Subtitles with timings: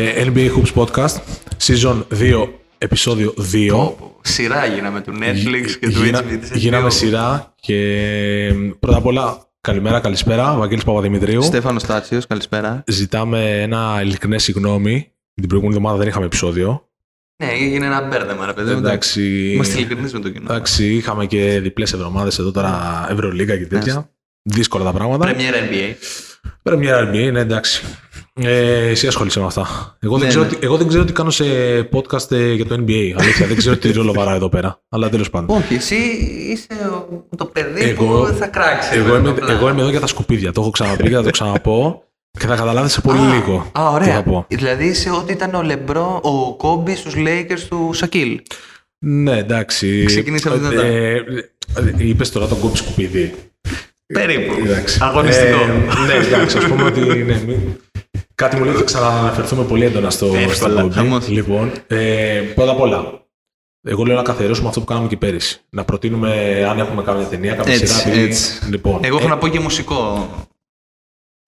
[0.00, 1.16] Ε, NBA Hoops Podcast,
[1.66, 2.48] Season 2,
[2.78, 3.68] επεισόδιο 2.
[3.70, 6.54] Πω, Σειρά γίναμε του Netflix και του Γίνα- HBO.
[6.56, 10.54] Γίναμε σειρά και πρώτα απ' όλα καλημέρα, καλησπέρα.
[10.54, 11.42] Βαγγέλης Παπαδημητρίου.
[11.42, 12.84] Στέφανος Τάτσιο, καλησπέρα.
[12.86, 15.12] Ζητάμε ένα ειλικρινές συγγνώμη.
[15.34, 16.88] Την προηγούμενη εβδομάδα δεν είχαμε επεισόδιο.
[17.44, 18.72] Ναι, έγινε ένα μπέρδεμα, ρε παιδί.
[18.72, 18.78] μου.
[18.78, 20.46] Εντάξει, Είμαστε ειλικρινείς με το κοινό.
[20.52, 24.10] εντάξει, είχαμε και διπλές εβδομάδες εδώ τώρα Ευρωλίγα και τέτοια.
[24.42, 25.24] Δύσκολα τα πράγματα.
[25.24, 25.94] Πρεμιέρα NBA.
[26.62, 27.84] Πρεμιέρα NBA, ναι, εντάξει.
[28.42, 29.96] Ε, εσύ ασχολείσαι με αυτά.
[30.00, 30.50] Εγώ, δεν Ναι, ξέρω ναι.
[30.50, 31.44] τι, εγώ δεν ξέρω τι κάνω σε
[31.92, 33.12] podcast ε, για το NBA.
[33.18, 34.80] Αλήθεια, δεν ξέρω τι ρόλο βαράω εδώ πέρα.
[34.88, 35.56] Αλλά τέλος πάντων.
[35.56, 35.94] Όχι, εσύ
[36.52, 38.96] είσαι ο- το παιδί Εγώ- που θα κράξεις.
[38.96, 39.52] Εγώ ρε, είμαι, απλά.
[39.52, 40.52] εγώ είμαι εδώ για τα σκουπίδια.
[40.52, 42.02] Το έχω ξαναπεί και θα το ξαναπώ.
[42.38, 43.56] Και θα καταλάβεις σε πολύ Α, λίγο.
[43.58, 44.22] Α, τι θα ωραία.
[44.22, 44.44] πω.
[44.48, 48.40] Δηλαδή είσαι ό,τι ήταν ο Λεμπρό, ο Κόμπι στους Lakers του Σακίλ.
[48.98, 50.04] Ναι, εντάξει.
[50.06, 50.82] Ξεκινήσαμε δυνατά.
[50.82, 51.24] Ε,
[51.96, 53.34] Είπες τώρα τον κόμπι σκουπίδι.
[54.06, 54.52] Περίπου.
[54.64, 54.98] Εντάξει.
[55.02, 55.58] Αγωνιστικό.
[55.60, 57.00] Ε, ναι, εντάξει, ας πούμε ότι.
[57.00, 57.14] Ναι,
[57.46, 57.58] μην-
[58.38, 60.94] Κάτι μου λέει ότι θα ξαναναφερθούμε πολύ έντονα στο, στο Εύκολα, κόμπι.
[60.94, 61.28] χαμός.
[61.28, 63.26] Λοιπόν, ε, πρώτα απ' όλα,
[63.82, 65.60] εγώ λέω να καθιερώσουμε αυτό που κάναμε και πέρυσι.
[65.70, 68.08] Να προτείνουμε αν έχουμε κάποια ταινία, κάποια Έτσι, σειρά.
[68.10, 68.68] επειδή- έτσι.
[68.70, 70.28] Λοιπόν, Εγώ έχω ε, να πω και μουσικό.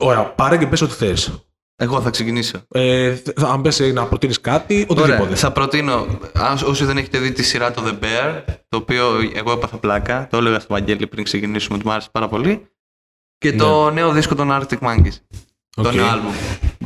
[0.02, 1.44] Ωραία, πάρε και πες ό,τι θες.
[1.76, 2.58] Εγώ θα ξεκινήσω.
[2.68, 5.34] Ε, th- αν πες ε, να προτείνεις κάτι, Ωραία, οτιδήποτε.
[5.34, 9.52] θα προτείνω, αν- όσοι δεν έχετε δει τη σειρά το The Bear, το οποίο εγώ
[9.52, 12.66] έπαθα πλάκα, το έλεγα στο Βαγγέλη πριν ξεκινήσουμε ότι μου άρεσε πάρα πολύ,
[13.38, 15.14] και το νέο δίσκο των Arctic Monkeys,
[15.76, 15.88] το Ναι.
[15.88, 15.94] Οκ.
[15.94, 16.32] νέο άλμπουμ.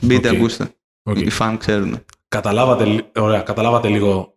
[0.05, 0.35] Μπείτε, ΟΚ.
[0.35, 0.71] ακούστε.
[1.03, 1.21] Οκ.
[1.21, 1.99] Οι φαν ξέρουν.
[2.29, 4.35] Καταλάβατε, λι- ωραία, καταλάβατε λίγο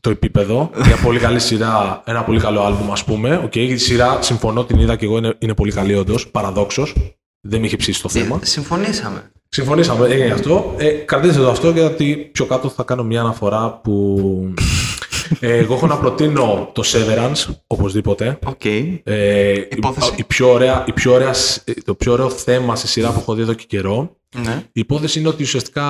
[0.00, 0.70] το επίπεδο.
[0.86, 3.40] Μια πολύ καλή σειρά, ένα πολύ καλό άλμπουμ, ας πούμε.
[3.44, 6.94] ΟΚ, η σειρά, συμφωνώ, την είδα και εγώ, είναι, είναι πολύ καλή όντως, παραδόξως.
[7.40, 8.38] Δεν με είχε ψήσει το θέμα.
[8.42, 9.32] Ε, συμφωνήσαμε.
[9.48, 10.74] Συμφωνήσαμε, έγινε αυτό.
[10.78, 14.20] Ε, κρατήστε το αυτό γιατί πιο κάτω θα κάνω μια αναφορά που...
[15.40, 18.38] Ε, εγώ έχω να προτείνω το Severance, οπωσδήποτε.
[18.46, 18.64] Οκ.
[18.64, 20.12] Ε, η, Υπόθεση.
[20.16, 23.18] η πιο ωραία, η πιο ωραία, σ- ε, το πιο ωραίο θέμα σε σειρά που
[23.20, 24.16] έχω δει εδώ και καιρό.
[24.36, 24.62] Ναι.
[24.72, 25.84] Η υπόθεση είναι ότι ουσιαστικά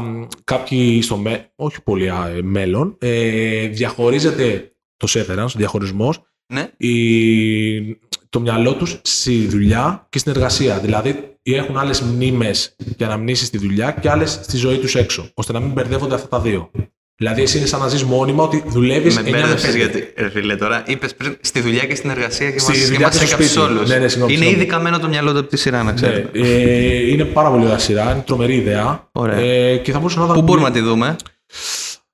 [0.00, 6.20] μ, κάποιοι στο με, όχι πολύ α, ε, μέλλον, ε, διαχωρίζεται το Severance, ο διαχωρισμός,
[6.52, 6.70] Ναι.
[6.76, 7.98] η,
[8.28, 10.78] το μυαλό τους στη δουλειά και στην εργασία.
[10.78, 15.52] Δηλαδή έχουν άλλες μνήμες και αναμνήσεις στη δουλειά και άλλες στη ζωή τους έξω, ώστε
[15.52, 16.70] να μην μπερδεύονται αυτά τα δύο.
[17.18, 19.76] Δηλαδή εσύ είναι σαν να ζεις μόνιμα ότι δουλεύεις Με 9 με μπέρδεψες 5.
[19.76, 22.86] γιατί, ρε φίλε, τώρα είπες πριν στη δουλειά και στην εργασία και Στη μας, και
[22.86, 23.66] δουλειά μας και στο έκαψες σπίτι.
[23.72, 23.88] όλους.
[23.88, 24.62] Ναι, ναι, συγγνώμη, είναι συγγνώμη.
[24.62, 26.38] ήδη καμένο το μυαλό του από τη σειρά, να Ναι, ξέρετε.
[26.38, 29.08] ε, είναι πάρα πολύ ωραία σειρά, είναι τρομερή ιδέα.
[29.12, 29.38] Ωραία.
[29.38, 31.16] Ε, και θα μπορούσα να ήταν Πού πολύ- μπορούμε να τη δούμε;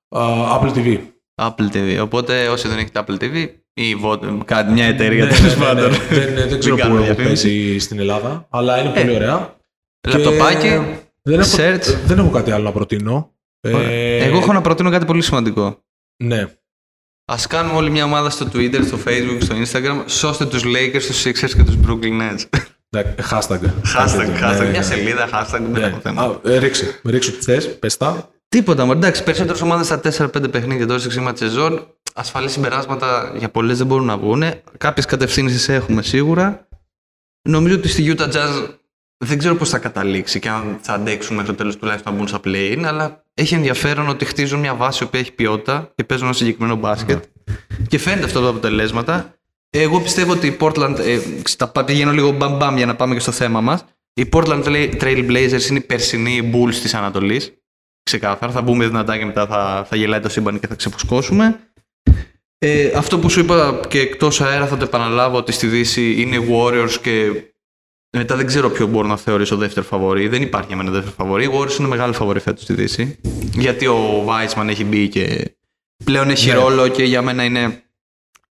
[0.09, 0.97] Α, Apple TV.
[1.41, 1.99] Apple TV.
[2.01, 5.65] Οπότε όσοι δεν έχετε Apple TV ή Vodafone, κάτι, μια εταιρεία Ναι, τέλος ναι, ναι,
[5.65, 5.89] πάντων.
[5.91, 5.97] ναι.
[6.19, 7.47] Δεν, δεν ξέρω κάνουμε πού διαφήμιση.
[7.47, 9.55] παίζει στην Ελλάδα, αλλά είναι πολύ ωραία.
[10.07, 10.57] Λαπτοπάκι.
[10.67, 10.79] Και
[11.29, 11.95] Δεν έχω, search.
[12.05, 13.31] δεν έχω κάτι άλλο να προτείνω.
[13.63, 13.89] Ωραία.
[13.89, 15.79] Ε, Εγώ έχω να προτείνω κάτι πολύ σημαντικό.
[16.23, 16.41] Ναι.
[17.25, 20.03] Α κάνουμε όλη μια ομάδα στο Twitter, στο Facebook, στο Instagram.
[20.05, 22.43] Σώστε τους Lakers, τους Sixers και τους Brooklyn Nets.
[22.89, 23.59] Ναι, Hashtag.
[23.59, 24.81] Hashtag, Ναι, hashtag, ναι, μια ναι.
[24.81, 25.79] σελίδα, hashtag, δεν Ναι.
[25.85, 26.23] έχω θέμα.
[26.23, 26.99] Α, ε, Ρίξε.
[27.05, 27.77] Ρίξε ό,τι θες.
[27.79, 28.29] Πες τα.
[28.49, 28.97] Τίποτα, μωρέ.
[28.97, 31.87] εντάξει, περισσότερες ομάδες στα 4-5 παιχνίδια τώρα στο ξύμα τη σεζόν.
[32.13, 34.43] Ασφαλή συμπεράσματα για πολλές δεν μπορούν να βγουν.
[34.77, 36.67] Κάποιες κατευθύνσεις έχουμε σίγουρα.
[37.49, 38.67] Νομίζω ότι στη Utah Jazz
[39.23, 42.27] δεν ξέρω πώς θα καταλήξει και αν θα αντέξουν μέχρι το τέλος τουλάχιστον να μπουν
[42.27, 46.35] στα play-in, αλλά έχει ενδιαφέρον ότι χτίζουν μια βάση που έχει ποιότητα και παίζουν ένα
[46.35, 47.23] συγκεκριμένο μπάσκετ.
[47.87, 49.35] Και φαίνεται αυτό τα αποτελέσματα.
[49.69, 50.95] Εγώ πιστεύω ότι η Portland.
[50.99, 51.19] Ε,
[51.57, 53.85] τα πα- πηγαίνω λίγο μπαμ μπαμ για να πάμε και στο θέμα μας.
[54.13, 57.53] Οι Portland Trail Blazers είναι οι περσινοί Bulls της Ανατολής.
[58.03, 58.51] Ξεκάθαρα.
[58.51, 61.59] Θα μπούμε δυνατά και μετά θα, θα γελάει το σύμπαν και θα ξεφουσκώσουμε.
[62.57, 66.35] Ε, αυτό που σου είπα και εκτός αέρα θα το επαναλάβω ότι στη Δύση είναι
[66.35, 67.31] οι Warriors και
[68.17, 70.27] μετά δεν ξέρω ποιο μπορώ να θεωρήσω δεύτερο φαβορή.
[70.27, 71.43] Δεν υπάρχει για μένα δεύτερο φαβορή.
[71.45, 73.19] Οι Warriors είναι μεγάλο φαβορή φέτος στη Δύση.
[73.53, 75.55] Γιατί ο Weissman έχει μπει και
[76.03, 76.53] πλέον έχει Ναι.
[76.53, 77.83] ρόλο και για μένα είναι.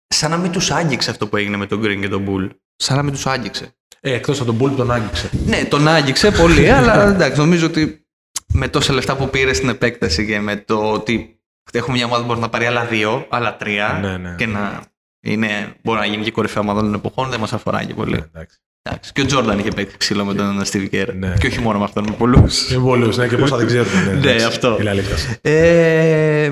[0.07, 2.49] Σαν να μην τους άγγιξε αυτό που έγινε με τον Green και τον Bull.
[2.75, 3.73] Σαν να μην τους άγγιξε.
[3.99, 5.29] Ε, εκτός από τον Bull που τον άγγιξε.
[5.45, 8.05] Ναι, τον άγγιξε πολύ, αλλά εντάξει, νομίζω ότι
[8.53, 11.39] με τόσα λεφτά που πήρε στην επέκταση και με το ότι
[11.73, 14.35] έχουμε μια ομάδα που μπορεί να πάρει άλλα δύο, άλλα τρία Ναι, ναι.
[14.37, 14.81] και να
[15.21, 18.11] είναι, μπορεί να γίνει και κορυφαία ομάδα των εποχών, δεν μας αφορά και πολύ.
[18.11, 18.57] Ναι, εντάξει.
[18.89, 19.11] Εντάξει.
[19.13, 21.07] Και ο Τζόρνταν είχε παίξει ξύλο με τον Steve Kerr.
[21.15, 21.33] Ναι.
[21.39, 22.71] Και όχι μόνο με αυτόν, με πολλούς.
[22.71, 24.03] Είναι πολλούς, ναι, και πόσα δεν ξέρουν.
[24.05, 24.45] Ναι, εντάξει.
[24.45, 24.77] αυτό.
[24.79, 25.27] Είναι αλήθειας.
[25.41, 26.51] Ε,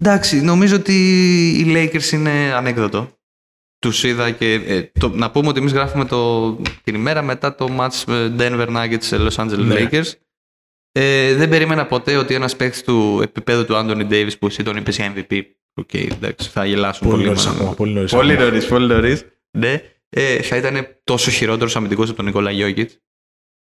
[0.00, 0.92] εντάξει, νομίζω ότι
[1.58, 3.10] οι Lakers είναι ανέκδοτο.
[3.78, 4.52] Τους είδα και.
[4.66, 6.50] ε, το, να πούμε ότι εμείς γράφουμε το,
[6.84, 9.88] την ημέρα μετά το match με Denver Nuggets Los Angeles Ναι.
[9.90, 10.12] Lakers.
[10.92, 14.76] Ε, δεν περίμενα ποτέ ότι ένας παίκτης του επίπεδου του Anthony Davis που εσύ τον
[14.76, 15.40] είπες για MVP.
[15.74, 17.26] Οκ, εντάξει, θα γελάσουν Πολύ πολύ.
[17.26, 17.60] νωρίς μάλλον.
[17.60, 17.74] ακόμα.
[17.74, 18.48] Πολύ νωρίς Πολύ ακόμα.
[18.48, 19.24] νωρίς, πολύ νωρίς.
[19.58, 19.80] Ναι.
[20.16, 22.90] Ε, θα ήταν τόσο χειρότερος αμυντικός από τον Νικόλα Γιόκιτς.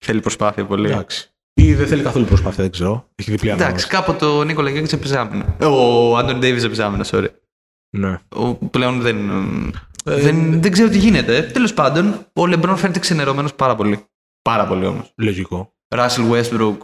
[0.05, 0.89] Θέλει προσπάθεια πολύ.
[0.89, 1.27] Εντάξει.
[1.53, 3.09] Ή δεν θέλει καθόλου προσπάθεια, δεν ξέρω.
[3.15, 3.87] Έχει διπλή Εντάξει, ανάγνωση.
[3.87, 5.57] κάποτε ο Νίκολα Γιόκιτς έπαιζε άμυνα.
[5.67, 7.27] Ο Anthony Davis έπαιζε άμυνα, sorry.
[7.97, 8.19] Ναι.
[8.35, 9.29] Ο, πλέον δεν,
[10.05, 11.41] Ε, δεν, δεν ξέρω τι γίνεται.
[11.43, 14.05] Τέλος πάντων, ο Λεμπρόν φαίνεται ξενερωμένος πάρα πολύ.
[14.41, 15.13] Πάρα πολύ όμως.
[15.17, 15.73] Λογικό.
[15.95, 16.77] Russell Westbrook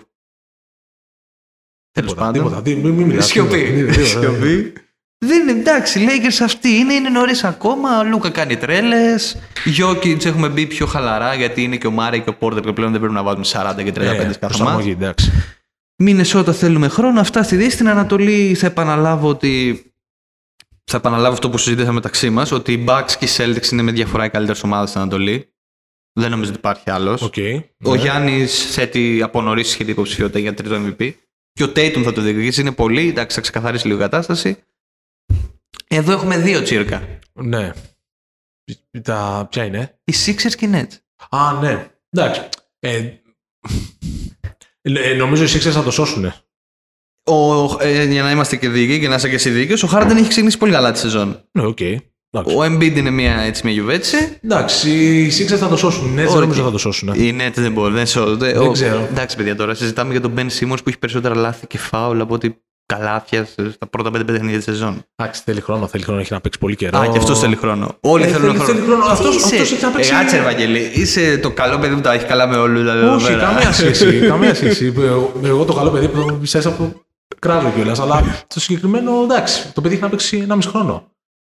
[1.91, 2.33] Τέλος Τίποτα, πάντων.
[2.33, 2.61] τίποτα.
[2.61, 4.73] Τι- Μην μην μιλάς, Σιωπή.
[5.19, 5.25] Τίποτα.
[5.25, 5.25] Τίποτα, Σιωπή.
[5.25, 7.99] Δεν είναι εντάξει, οι Lakers αυτοί είναι, είναι νωρίς ακόμα.
[7.99, 9.37] Ο Λούκα κάνει τρέλες.
[9.65, 12.91] Γιώκητς έχουμε μπει πιο χαλαρά γιατί είναι και ο Μάρε και ο Πόρτερ και πλέον
[12.91, 14.37] δεν πρέπει να βάζουμε 40 και 35 Ε, κάθε μάτς.
[14.37, 15.31] προσαρμογή, εντάξει.
[16.01, 17.19] Μινεσότα θέλουμε χρόνο.
[17.19, 17.69] Αυτά στη Δύση.
[17.71, 19.83] Στην Ανατολή θα επαναλάβω ότι.
[20.91, 23.91] Θα επαναλάβω αυτό που συζητήσαμε μεταξύ μας, ότι οι Bucks και οι Celtics είναι με
[23.91, 25.53] διαφορά οι καλύτερες ομάδες στην Ανατολή.
[26.13, 27.21] Δεν νομίζω ότι υπάρχει άλλος.
[27.21, 27.33] Οκ.
[27.83, 28.01] Ο Ναι.
[28.01, 31.11] Γιάννης θέτει από νωρίς σχετική υποψηφιότητα για τρίτο MVP.
[31.53, 32.61] Και ο Tatum θα το διεκδικήσει.
[32.61, 33.07] Είναι πολύ.
[33.07, 34.57] Εντάξει, θα ξεκαθαρίσει λίγο η κατάσταση.
[35.91, 37.07] Εδώ έχουμε δύο τσίρκα.
[37.33, 37.71] Ναι.
[39.03, 39.47] Τα...
[39.51, 40.97] Ποια είναι; Οι Sixers και οι Nets.
[41.29, 41.87] Α, ναι.
[42.09, 42.41] Εντάξει.
[42.79, 43.09] Ε,
[44.81, 46.33] ε, νομίζω οι Sixers θα το σώσουν.
[47.23, 50.15] Ο, ε, για να είμαστε και δίκαιοι και να είσαι και εσύ δίκαιος, ο Harden
[50.17, 51.43] έχει ξεκινήσει πολύ καλά τη σεζόν.
[51.51, 51.79] Ναι, οκ.
[52.31, 52.55] Εντάξει.
[52.55, 54.17] Ο Embiid είναι μια, έτσι, μια γιουβέτσι.
[54.41, 56.07] Εντάξει, οι Sixers θα το σώσουν.
[56.09, 56.39] Ναι, δεν Όχι.
[56.39, 57.13] νομίζω θα το σώσουν.
[57.13, 58.53] Οι Nets δεν μπορούν, δεν σώζονται.
[58.53, 58.99] Δεν Ο- ξέρω.
[58.99, 62.33] Εντάξει, παιδιά, τώρα συζητάμε για τον Ben Simmons που έχει περισσότερα λάθη και φάουλ από
[62.33, 62.61] ότι
[62.95, 65.03] καλάθιας στα πρώτα πέντε παιχνίδια της σεζόν.
[65.15, 66.99] Εντάξει, θέλει χρόνο, θέλει χρόνο, έχει να παίξει πολύ καιρό.
[66.99, 67.95] Α, και αυτός θέλει χρόνο.
[67.99, 68.73] Όλοι Ε, θέλουν θέλει- χρόνο.
[68.73, 69.03] θέλει χρόνο.
[69.03, 70.91] Τι Αυτός- είσαι; αυτός έχει να παίξει- Ε, κάτσε, Ευαγγελή.
[70.93, 72.79] Είσαι το καλό παιδί που τα έχει καλά με όλους.
[72.79, 73.43] Δηλαδή, εδώ Όχι, πέρα.
[73.43, 74.19] καμία σχέση.
[74.31, 74.93] καμία σχέση.
[74.97, 77.01] Εγώ, εγώ το καλό παιδί που πιστεύω που
[77.39, 77.99] κράζω κιόλας.
[77.99, 81.03] Αλλά στο συγκεκριμένο, εντάξει, το παιδί έχει να παίξει ένα μισό χρόνο.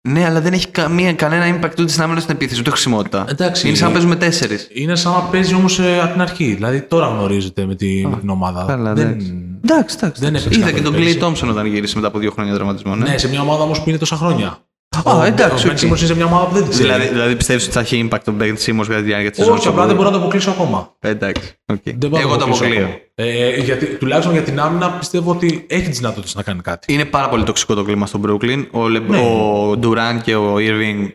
[0.08, 3.24] Ναι, αλλά δεν έχει καμία, κανένα impact ούτε στην άμυνα στην επίθεση, ούτε χρησιμότητα.
[3.28, 3.66] Εντάξει.
[3.68, 4.68] Είναι σαν να παίζουμε τέσσερις.
[4.72, 6.54] Είναι σαν να παίζει όμως από την αρχή.
[6.54, 8.64] Δηλαδή τώρα γνωρίζεται με, τη, με την ομάδα.
[8.66, 9.06] Καλά, δεν...
[9.06, 9.60] εντάξει.
[9.64, 10.22] Εντάξει, εντάξει.
[10.22, 11.18] Δεν έπαιξε Είδα καθόλου και τον πέρυσι.
[11.20, 12.94] Clay Thompson όταν γύρισε μετά από δύο χρόνια τραυματισμό.
[12.94, 13.10] Ναι.
[13.10, 14.58] Ναι, σε μια ομάδα όμως που είναι τόσα χρόνια.
[15.04, 15.78] Α, εντάξει, Ο Ben οκ.
[15.78, 16.88] Simmons είναι σε μια ομάδα που δεν την ξέρει.
[16.88, 19.54] Δηλαδή, δηλαδή πιστεύεις ότι θα έχει impact τον Ben Simmons κατά τη διάρκεια της σεζόν.
[19.56, 20.96] Όχι, απλά δεν μπορώ να το αποκλείσω ακόμα.
[21.00, 21.52] Εντάξει.
[21.72, 21.78] οκ.
[21.84, 22.84] Δεν μπορώ Εγώ να το αποκλείσω αποκλείω.
[22.84, 23.00] ακόμα.
[23.14, 26.92] Ε, γιατί, τουλάχιστον για την άμυνα πιστεύω ότι έχει τις δυνατότητες να κάνει κάτι.
[26.92, 28.66] Είναι πάρα πολύ τοξικό το κλίμα στο Brooklyn.
[28.70, 28.98] Ο, Λε...
[28.98, 29.18] Ναι.
[29.18, 31.08] ο Durant και ο Irving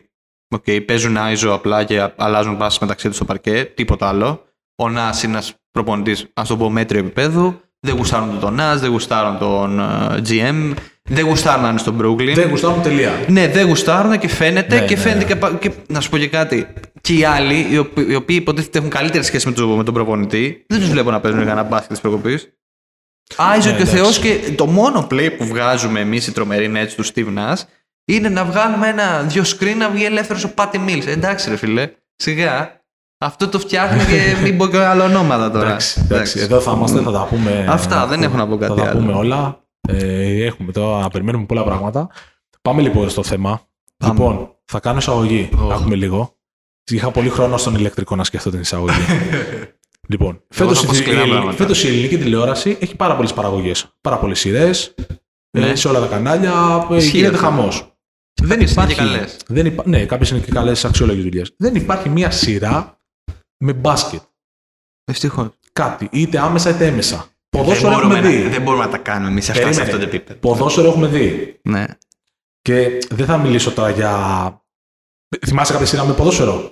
[0.56, 3.64] okay, παίζουν iso απλά και αλλάζουν πάσες μεταξύ τους στο παρκέ.
[3.74, 4.44] Τίποτα άλλο.
[4.76, 7.60] Ο Nash είναι ένας προπονητής, ας το πω, μέτριο επίπεδου.
[7.86, 10.74] Δεν γουστάρουν τον Nash, δεν γουστάρουν τον ε, GM,
[11.10, 12.32] δεν γουστάρουν να είναι στο Brooklyn.
[12.34, 13.12] Δεν γουστάρουν τελεία.
[13.28, 15.24] Ναι, δεν γουστάρουν και φαίνεται Ναι, και ναι, φαίνεται ναι.
[15.24, 15.70] και, πα- και.
[15.86, 16.66] Να σου πω και κάτι.
[17.00, 19.94] Και οι άλλοι, οι οποίοι, οι οποίοι υποτίθεται έχουν καλύτερη σχέση με, το, με τον
[19.94, 22.48] προπονητή, δεν τους βλέπω να παίζουν κανένα μπάσκετ της προκοπής.
[23.36, 23.96] Άιζο Ναι, και ο εντάξει.
[24.02, 27.62] Θεός και το μόνο play που βγάζουμε εμείς οι τρομεροί nets του Steve Nash
[28.04, 31.06] είναι να βγάλουμε ένα δύο screen να βγει ελεύθερος ο Patty Mills.
[31.06, 32.82] Εντάξει, ρε φιλέ, σιγά.
[33.18, 35.66] Αυτό το φτιάχνει και μην πω και άλλα ονόματα τώρα.
[35.66, 37.66] Εντάξει, εντάξει, εδώ θα είμαστε, θα τα πούμε.
[37.68, 38.98] Αυτά, δεν έχω να πω κάτι Θα τα άλλο.
[39.00, 39.63] πούμε όλα.
[39.88, 42.08] Ε, έχουμε τώρα να περιμένουμε πολλά πράγματα.
[42.62, 43.68] Πάμε λοιπόν στο θέμα.
[43.96, 44.12] Πάμε.
[44.12, 45.48] Λοιπόν, θα κάνω εισαγωγή.
[45.58, 45.72] Ω.
[45.72, 46.36] Έχουμε λίγο.
[46.90, 48.98] Είχα πολύ χρόνο στον ηλεκτρικό να σκεφτώ την εισαγωγή.
[50.12, 51.56] λοιπόν, φέτος, θα πω η- σκληρά η, πράγματα.
[51.56, 53.94] φέτος η ελληνική τηλεόραση έχει πάρα πολλές παραγωγές.
[54.00, 54.94] Πάρα πολλές σειρές.
[55.58, 55.74] Ναι.
[55.74, 56.86] σε όλα τα κανάλια.
[56.90, 57.46] ε, Ισχύει γίνεται αυτό.
[57.46, 57.88] χαμός.
[58.42, 58.94] Δεν Κάποιες είναι υπάρχει.
[58.94, 59.36] και καλές.
[59.46, 59.82] Δεν υπά...
[59.86, 61.42] Ναι, κάποιες είναι και καλές αξιόλογε δουλειέ.
[61.56, 63.00] Δεν υπάρχει μία σειρά
[63.58, 64.20] με μπάσκετ.
[65.04, 65.52] Ευτυχώ.
[65.72, 66.08] Κάτι.
[66.12, 67.26] Είτε άμεσα είτε έμεσα.
[67.54, 68.42] Δεν Ποδόσφαιρο έχουμε μπορούμε, δει.
[68.42, 69.86] να, δεν μπορούμε να τα κάνουμε εμείς αυτά σε Περίμενε.
[69.90, 70.38] αυτό το επίπεδο.
[70.40, 71.58] Ποδόσφαιρο έχουμε δει.
[71.62, 71.84] Ναι.
[72.62, 74.12] Και δεν θα μιλήσω τώρα για.
[75.46, 76.70] Θυμάσαι κάποια σειρά με ποδόσφαιρο;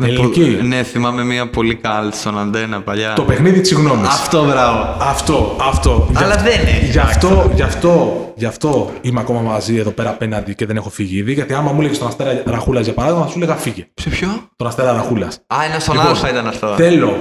[0.00, 3.12] Με Ελληνική; πο- Ναι, θυμάμαι μια πολύ καλή στον Αντένα παλιά.
[3.12, 4.06] Το παιχνίδι της συγγνώμη.
[4.06, 4.96] Αυτό μπράβο.
[5.00, 6.08] Αυτό, αυτό.
[6.14, 6.90] Αλλά Γι' δεν έχει.
[6.90, 10.90] Γι' αυτό, γι, αυτό, γι' αυτό είμαι ακόμα μαζί εδώ πέρα απέναντι και δεν έχω
[10.90, 11.32] φύγει ήδη.
[11.32, 13.86] Γιατί άμα μου έλεγες τον Αστέρα Ραχούλας για παράδειγμα, θα σου έλεγα φύγε.
[13.94, 15.34] Σε ποιο; Τον Αστέρα Ραχούλας.
[15.46, 16.74] Α, ένα στον Λοιπόν, Α ήταν αυτό.
[16.76, 17.16] Θέλω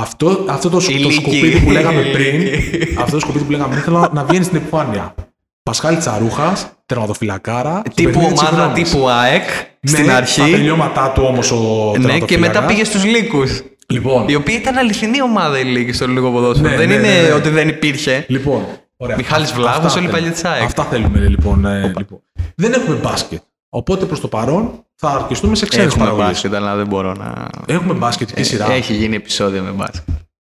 [0.00, 1.12] αυτό, αυτό το, το Ηλίκη.
[1.12, 2.40] σκουπίδι που λέγαμε πριν.
[2.40, 2.94] Ηλίκη.
[2.98, 5.14] αυτό το σκουπίδι που λέγαμε πριν θέλω να βγαίνει στην επιφάνεια.
[5.62, 7.82] Πασχάλη Τσαρούχας, τερματοφυλακάρα.
[7.84, 8.90] στο Τύπου παιχνίδι της ομάδα συγγνώμης.
[8.90, 9.42] τύπου ΑΕΚ
[9.82, 10.40] στην Ναι, Τα αρχή.
[10.50, 12.66] τελειώματά του όμως ο Ναι, και μετά τερματοφύλακας.
[12.66, 13.62] πήγε στους Λύκους.
[13.86, 16.68] Λοιπόν, Η οποία ήταν αληθινή ομάδα η Λύκη στο λίγο ποδόσφαιρο.
[16.68, 17.32] Ναι, δεν ναι, είναι ναι, ναι.
[17.32, 18.24] ότι δεν υπήρχε.
[18.28, 18.62] λοιπόν.
[18.96, 19.16] Ωραία.
[19.16, 20.10] Μιχάλης Αυτά Βλάχος, όλοι θέλουμε.
[20.12, 20.62] παλιοί της ΑΕΚ.
[20.62, 22.20] Αυτά θέλουμε λοιπόν, ε, λοιπόν.
[22.54, 23.40] Δεν έχουμε μπάσκετ.
[23.76, 26.26] Οπότε προς το παρόν θα αρκεστούμε σε ξένε Έχουμε παραγωγές.
[26.28, 27.48] μπάσκετ, αλλά δεν μπορώ να.
[27.66, 28.72] Έχουμε μπάσκετική σειρά.
[28.72, 30.08] Έχει γίνει επεισόδιο με μπάσκετ.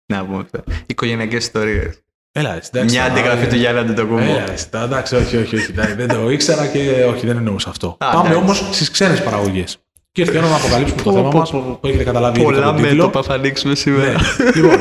[0.06, 0.46] Να πούμε.
[0.86, 2.02] Οικογενειακές ιστορίες.
[2.32, 4.18] Έλα, έτσι, εντάξει, Μια τώρα, αντιγραφή ε, του Γιάννη Αντιτοκούμπο.
[4.20, 5.70] Έλα, έτσι, τώρα, εντάξει, όχι, όχι, όχι.
[5.70, 7.88] εντάξει, Δεν το ήξερα και όχι, δεν εννοούσα αυτό.
[7.88, 8.38] Α, Πάμε εντάξει.
[8.42, 9.78] όμως στις ξένες παραγωγές.
[10.12, 11.78] Και ήρθε η ώρα να αποκαλύψουμε το Πω, θέμα πω, μας πω.
[11.80, 12.90] που έχετε καταλάβει ήδη από Πολλά τον τίτλο.
[12.96, 14.12] μέτωπα θα ανοίξουμε σήμερα.
[14.12, 14.50] Ναι.
[14.54, 14.76] λοιπόν,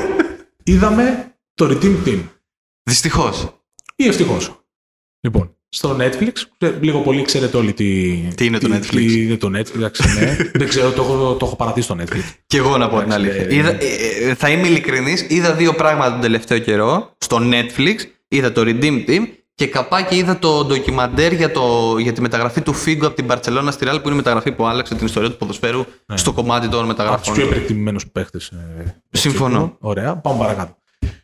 [0.63, 2.19] είδαμε το Redeem Team.
[2.83, 3.47] Δυστυχώς.
[3.95, 4.65] Ή ευτυχώς.
[5.19, 9.35] Λοιπόν, στο Netflix, ξέ- λίγο πολύ ξέρετε όλοι τι, Τι είναι το Netflix; Τι είναι
[9.37, 10.37] το Netflix, εντάξει, ναι.
[10.59, 12.21] Δεν ξέρω, το έχω, το έχω παρατήσει στο Netflix.
[12.47, 13.47] Και εγώ να πω την Εντάξει, αλήθεια.
[13.49, 15.25] ε, Είδα, ε, ε, θα είμαι ειλικρινής.
[15.29, 17.95] Είδα δύο πράγματα τον τελευταίο καιρό στο Netflix.
[18.27, 19.21] Είδα το Redeem Team
[19.55, 23.71] και καπάκι είδα το ντοκιμαντέρ για, το, για τη μεταγραφή του Φίγκο από την Παρσελόνα
[23.71, 26.73] στη Ρεάλ που είναι η μεταγραφή που άλλαξε την ιστορία του ποδοσφαίρου στο κομμάτι των
[26.73, 27.33] Από του μεταγραφών.
[27.33, 27.49] πιο του.
[27.49, 28.39] υπερεκτιμημένου παίχτε.
[29.11, 29.77] Συμφωνώ.
[29.79, 30.75] Ωραία, πάμε παρακάτω.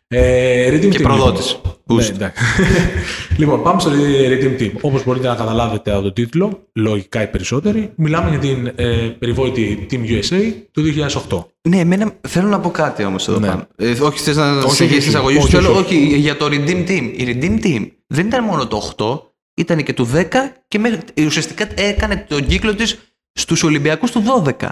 [0.10, 1.52] Ε, Redeem Και Team, προδότης.
[1.52, 1.76] Λοιπόν.
[1.98, 2.10] Ναι, Boost.
[2.10, 2.44] εντάξει.
[3.40, 3.92] λοιπόν, πάμε στο
[4.30, 4.72] Redeem Team.
[4.82, 8.86] Όπως μπορείτε να καταλάβετε από τον τίτλο, λογικά οι περισσότεροι, μιλάμε για την ε,
[9.20, 10.84] περιβόητη Team USA του
[11.30, 11.46] 2008.
[11.70, 13.48] Ναι, εμένα θέλω να πω κάτι όμως εδώ Ναι.
[13.48, 13.68] πάνω.
[13.76, 15.42] Ε, όχι, θες να Όχι, συνεχίσει όχι, την εισαγωγή σου.
[15.44, 15.80] όχι, Θέλω, όχι.
[15.96, 17.12] όχι, για το Redeem Team.
[17.16, 19.20] Η Redeem Team δεν ήταν μόνο το 8,
[19.56, 20.24] ήταν και το 10
[20.68, 22.98] και μέχρι, ουσιαστικά έκανε τον κύκλο της
[23.32, 24.24] στους Ολυμπιακούς του
[24.60, 24.68] 12.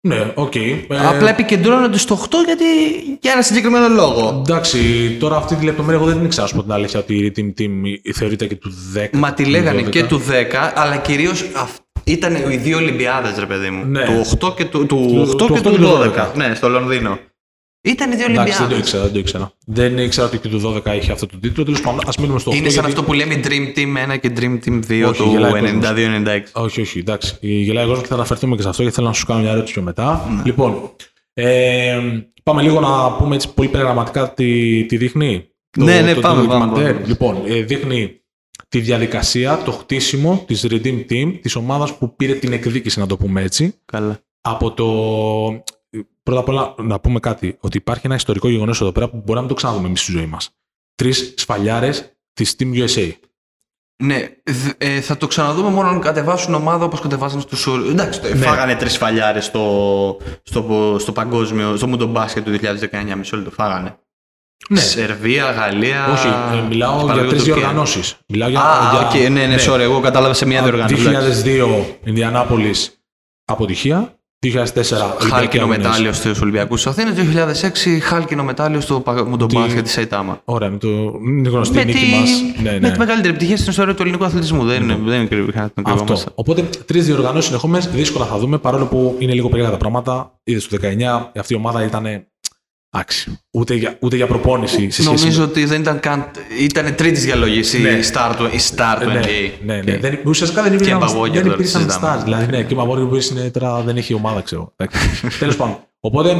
[0.00, 0.54] Ναι, οκ.
[0.54, 2.64] Ε, Απλά επικεντρώνονται στο 8 γιατί
[3.20, 4.42] για ένα συγκεκριμένο λόγο.
[4.46, 4.78] Εντάξει,
[5.20, 7.17] τώρα αυτή τη λεπτομέρεια εγώ δεν την ήξερα, να σου πω την αλήθεια, ότι η
[7.17, 7.70] Redeem Team
[8.14, 9.08] θεωρείται και του 10.
[9.12, 9.90] Μα τη του λέγανε 12.
[9.90, 11.44] και του 10, αλλά κυρίως
[12.04, 13.84] ήταν οι δύο Ολυμπιάδες, ρε παιδί μου.
[13.84, 14.04] Ναι.
[14.04, 16.30] Του 8 και του, του, Του- 8 του και 8 του και του 12.
[16.32, 16.34] 12.
[16.34, 17.18] Ναι, στο Λονδίνο.
[17.86, 18.76] Ήταν οι δύο Εντάξει, δεν το Ολυμπιάδε.
[18.78, 19.52] ήξερα, δεν το ήξερα.
[19.66, 21.64] Δεν ήξερα ότι και του 12 είχε αυτό το τίτλο.
[21.64, 22.54] Τέλος πάντων, ας μείνουμε στο 8.
[22.56, 25.28] Είναι σαν γιατί- αυτό που λέμε Dream Team 1 και Dream Team 2 Όχι, του
[25.30, 25.70] γελάει ο κόσμος.
[25.72, 26.50] 92-96.
[26.52, 27.36] Όχι, όχι, εντάξει.
[27.40, 29.40] Η γελάει ο κόσμος και θα αναφερθούμε και σε αυτό γιατί θέλω να σου κάνω
[29.40, 30.28] μια ερώτηση πιο μετά.
[30.36, 30.42] Ναι.
[30.44, 30.90] Λοιπόν,
[31.34, 31.98] ε,
[32.42, 35.44] πάμε λίγο να πούμε έτσι πολύ περιγραμματικά τι, τι δείχνει.
[35.78, 36.92] Ναι, ναι, πάμε, ντοκιμαντέρ.
[36.94, 37.06] πάμε.
[37.06, 38.20] Λοιπόν, ε, δείχνει
[38.68, 43.16] τη διαδικασία, το χτίσιμο της Redeem Team, της ομάδας που πήρε την εκδίκηση, να το
[43.16, 44.18] πούμε έτσι, Καλά.
[44.40, 44.86] από το.
[46.22, 47.56] Πρώτα απ' όλα, να πούμε κάτι.
[47.60, 50.12] Ότι υπάρχει ένα ιστορικό γεγονός εδώ πέρα που μπορεί να μην το ξαναδούμε εμείς στη
[50.12, 50.50] ζωή μας.
[50.94, 53.10] Τρεις σφαλιάρες της Team USA.
[54.02, 57.66] Ναι, δ- ε, θα το ξαναδούμε μόνο αν κατεβάσουν ομάδα όπως κατεβάσαν στους.
[57.90, 58.34] Εντάξει, το, Ναι.
[58.34, 63.16] φάγανε τρεις φαλιάρε στο, στο, στο παγκόσμιο, στο Μουντο Μπάσκετ του 2019.
[63.16, 63.98] Μισό λεπτό φάγανε.
[64.68, 64.80] Ναι.
[64.80, 66.06] Σερβία, Γαλλία.
[66.12, 67.54] Όχι, ε, μιλάω για Παναγιώτη τρεις Τουρκία.
[67.54, 68.16] διοργανώσεις.
[68.28, 68.60] Μιλάω για.
[68.60, 71.08] Α, για οκ, ναι, ναι, sorry, εγώ κατάλαβα σε μια διοργάνωση.
[71.08, 71.42] εντάξει.
[71.42, 72.74] 2002 Ινδιανάπολη
[73.44, 74.18] αποτυχία.
[74.40, 75.84] 2004 Ολυμπιακοί Χάλκινο Αγώνες.
[75.84, 77.12] μετάλλιο στους Ολυμπιακούς της Αθήνας.
[77.12, 80.40] 2006 χάλκινο μετάλλιο στο Μουντο Τι- Μπάσκετ της Σαϊτάμα.
[80.44, 80.88] Ωραία, με το
[81.26, 82.10] είναι γνωστή Με, νίκη τη...
[82.10, 82.30] μας.
[82.62, 82.90] Ναι, με ναι.
[82.90, 84.64] τη μεγαλύτερη επιτυχία στην ιστορία του ελληνικού αθλητισμού.
[84.64, 85.96] Δεν είναι, δεν είναι κρυβ- να τον Αυτό.
[85.96, 86.30] κρυβόμαστε.
[86.34, 90.32] Οπότε τρεις διοργανώσεις συνεχόμενες δύσκολα θα δούμε παρόλο που είναι λίγο περίεργα τα πράγματα.
[90.44, 92.04] Είδες στο 19 αυτή η ομάδα ήταν.
[92.90, 93.38] Εντάξει.
[93.50, 96.30] Ούτε για, ούτε για προπόνηση σε σχέση Νομίζω ότι δεν ήταν καν.
[96.60, 97.98] ήταν τρίτης διαλογής η Ναι.
[98.12, 99.50] star του, η star του Ναι, NBA.
[99.64, 99.80] ναι, ναι.
[99.92, 102.20] Και- Δεν, ουσιαστικά δεν υπήρχαν, Μπαγόγια δεν τώρα υπήρχαν συζητάμε.
[102.20, 102.24] stars.
[102.24, 104.74] Δηλαδή, ναι, και ο Μαβόρη που είναι τώρα δεν έχει ομάδα, ξέρω.
[105.38, 105.78] Τέλος πάντων.
[106.00, 106.30] Οπότε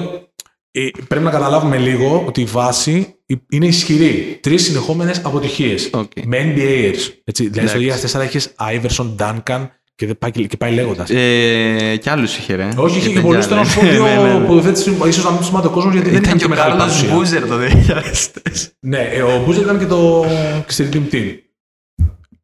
[0.71, 3.15] ε, πρέπει να καταλάβουμε λίγο ότι η βάση
[3.51, 4.39] είναι ισχυρή.
[4.43, 5.91] Τρεις συνεχόμενες αποτυχίες.
[5.93, 6.11] Οκ.
[6.25, 7.13] Με NBAers.
[7.25, 7.49] Έτσι.
[7.49, 8.19] Δηλαδή στο Εντάξει.
[8.19, 11.11] 2004 είχες Iverson, Duncan και, δεν πάει, και πάει λέγοντας.
[11.11, 12.69] Ε, κι άλλους είχε, ρε.
[12.77, 13.47] Όχι, είχε και Ήταν πολλούς.
[13.47, 13.71] κι Θέλω να άλλοι.
[13.71, 14.47] σου πω δύο Ναι, ναι, ναι.
[14.47, 14.73] που δεν
[15.09, 16.85] ίσως να μην του θυμάται ο κόσμος γιατί δεν Ήταν ήταν και ο μεγάλη Κάρλο
[16.87, 17.15] παρουσία.
[17.15, 18.71] Μπούζερ το 2004.
[18.81, 20.27] Ναι, ε, ο Μπούζερ ήταν και το
[20.67, 21.25] και στη Team Team.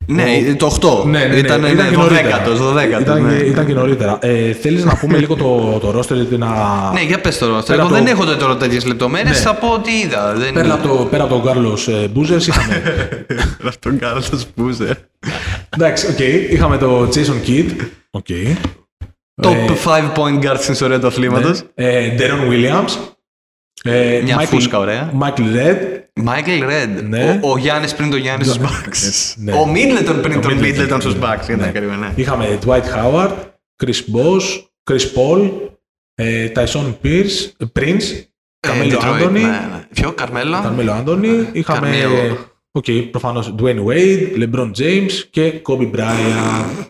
[0.06, 0.24] Ναι,
[0.56, 0.66] το
[1.02, 1.04] 8.
[1.06, 1.36] Ναι, ναι, ναι.
[1.36, 2.42] Ήταν, Ήταν και 12 νωρίτερα.
[2.42, 3.36] το 12 Ήταν, ναι.
[3.36, 4.18] και- ήταν και νωρίτερα.
[4.22, 6.48] Ε, Θέλεις να πούμε λίγο το, το roster γιατί να.
[6.92, 7.76] Ναι, για πες το ρόστερ.
[7.76, 9.36] Πέρα Εγώ από δεν το- έχω τώρα τέτοιες λεπτομέρειες.
[9.36, 9.42] Ναι.
[9.42, 10.32] Θα πω ότι είδα.
[10.34, 10.52] Δεν...
[10.52, 11.78] Πέρα από, το, πέρα από τον Κάρλο
[12.12, 12.82] Μπούζερ, είχαμε.
[13.66, 14.22] από τον Κάρλο
[14.56, 14.94] Μπούζερ.
[15.74, 16.18] Εντάξει, οκ.
[16.52, 17.70] Είχαμε το Jason Kidd.
[18.10, 18.26] Οκ.
[19.42, 21.62] Top 5 point guard στην ιστορία του αθλήματος.
[21.74, 22.90] Ε, Deron Williams.
[23.84, 25.12] Ε, Μια Michael- φούσκα, ωραία.
[25.20, 25.76] Michael Redd.
[26.14, 27.00] Michael Redd.
[27.08, 27.40] Ναι.
[27.42, 29.34] Ο, ο Γιάννης πριν τον Γιάννη στους Bucks.
[29.36, 29.52] Ναι.
[29.52, 30.60] Ο Μίτλετον πριν Ο τον Middleton.
[30.60, 31.44] Middleton στους Bucks.
[31.46, 31.72] Για να Ναι.
[31.72, 32.12] κάνουμε, ναι.
[32.14, 33.30] Είχαμε Dwight Howard,
[33.84, 35.50] Chris Bosh, Chris Paul,
[36.14, 38.02] ε, Tayshaun Pierce, ε, Prince,
[38.60, 39.40] Carmelo Detroit, Anthony.
[39.40, 39.86] ναι, ναι.
[39.92, 40.60] Ποιο, Carmelo.
[40.62, 41.48] Carmelo Anthony.
[41.52, 41.88] Είχαμε.
[42.72, 43.04] Καρμέλο.
[43.04, 46.86] Οκ, προφανώς Dwayne Wade, LeBron James και Kobe Bryant.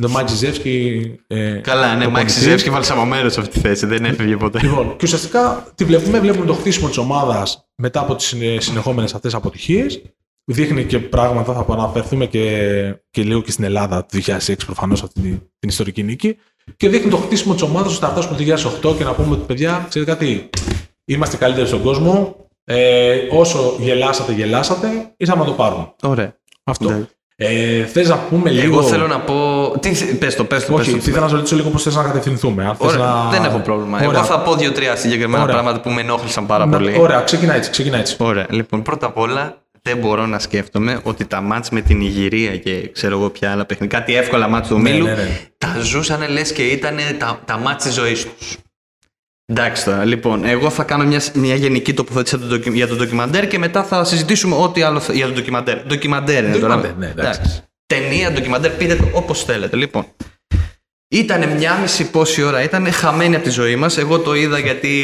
[0.00, 1.02] Το Μάιτ Ζεύσκι.
[1.26, 2.34] Ε, Καλά, ναι, Μάικ προπονητής.
[2.34, 3.86] Σιζεύσκι βάλει από μέρος σε αυτή τη θέση.
[3.86, 4.60] Δεν έφευγε ποτέ.
[4.62, 9.34] Λοιπόν, και ουσιαστικά τι βλέπουμε, βλέπουμε το χτίσιμο της ομάδας μετά από τις συνεχόμενες αυτές
[9.34, 10.02] αποτυχίες.
[10.44, 15.20] Δείχνει και πράγματα, θα αναφερθούμε και, και λίγο και στην Ελλάδα του 2006 προφανώς αυτή
[15.20, 16.36] την, την ιστορική νίκη.
[16.76, 19.46] Και δείχνει το χτίσιμο της ομάδας ώστε να φτάσουμε το 2008 και να πούμε ότι
[19.46, 20.50] παιδιά, ξέρετε κάτι,
[21.04, 22.36] είμαστε καλύτεροι στον κόσμο.
[22.70, 25.92] Ε, όσο γελάσατε, γελάσατε, ήρθαμε να το πάρουμε.
[26.02, 26.34] Ωραία.
[26.64, 26.90] Αυτό.
[26.90, 27.00] Ναι.
[27.40, 28.78] Ε, Θες να πούμε λίγο.
[28.78, 29.70] Εγώ θέλω να πω.
[29.80, 29.94] Τι...
[29.94, 30.72] θε- Πες το, πες το.
[30.74, 31.00] πες Όχι, το.
[31.02, 32.64] θέλω να σε ρωτήσω λίγο πώς θες να κατευθυνθούμε.
[32.66, 33.28] Αν θες Ωραία, να...
[33.30, 33.96] Δεν έχω πρόβλημα.
[33.96, 34.10] Ωραία.
[34.18, 35.54] Εγώ θα πω δύο-τρία συγκεκριμένα Ωραία.
[35.54, 36.96] πράγματα που με ενόχλησαν πάρα Να- πολύ.
[36.98, 37.70] Ωραία, ξεκινά έτσι.
[37.70, 38.16] Ξεκινά έτσι.
[38.18, 38.46] Ωραία.
[38.50, 42.90] Λοιπόν, πρώτα απ' όλα δεν μπορώ να σκέφτομαι ότι τα μάτς με την Ιγυρία και
[42.92, 45.40] ξέρω εγώ ποια άλλα παιχνίδια, κάτι εύκολα μάτς του Ναι, Μήλου, ναι, ναι.
[45.58, 48.56] τα ζούσαν λες και ήταν τα, τα μάτς της ζωής τους.
[49.52, 52.94] Εντάξει τώρα, λοιπόν, εγώ θα κάνω μια, μια γενική τοποθέτηση για το, ντοκι- για το
[52.96, 55.78] ντοκιμαντέρ και μετά θα συζητήσουμε ό,τι άλλο θε- για το ντοκιμαντέρ.
[55.86, 56.74] Ντοκιμαντέρ είναι τώρα.
[56.76, 57.62] Ντοκιμαντέρ, ναι, εντάξει.
[57.86, 59.76] Ταινία, ντοκιμαντέρ, πείτε το όπως θέλετε.
[59.76, 60.04] Λοιπόν,
[61.10, 63.98] ήταν μια μισή πόση ώρα, ήταν χαμένη από τη ζωή μας.
[63.98, 65.02] Εγώ το είδα γιατί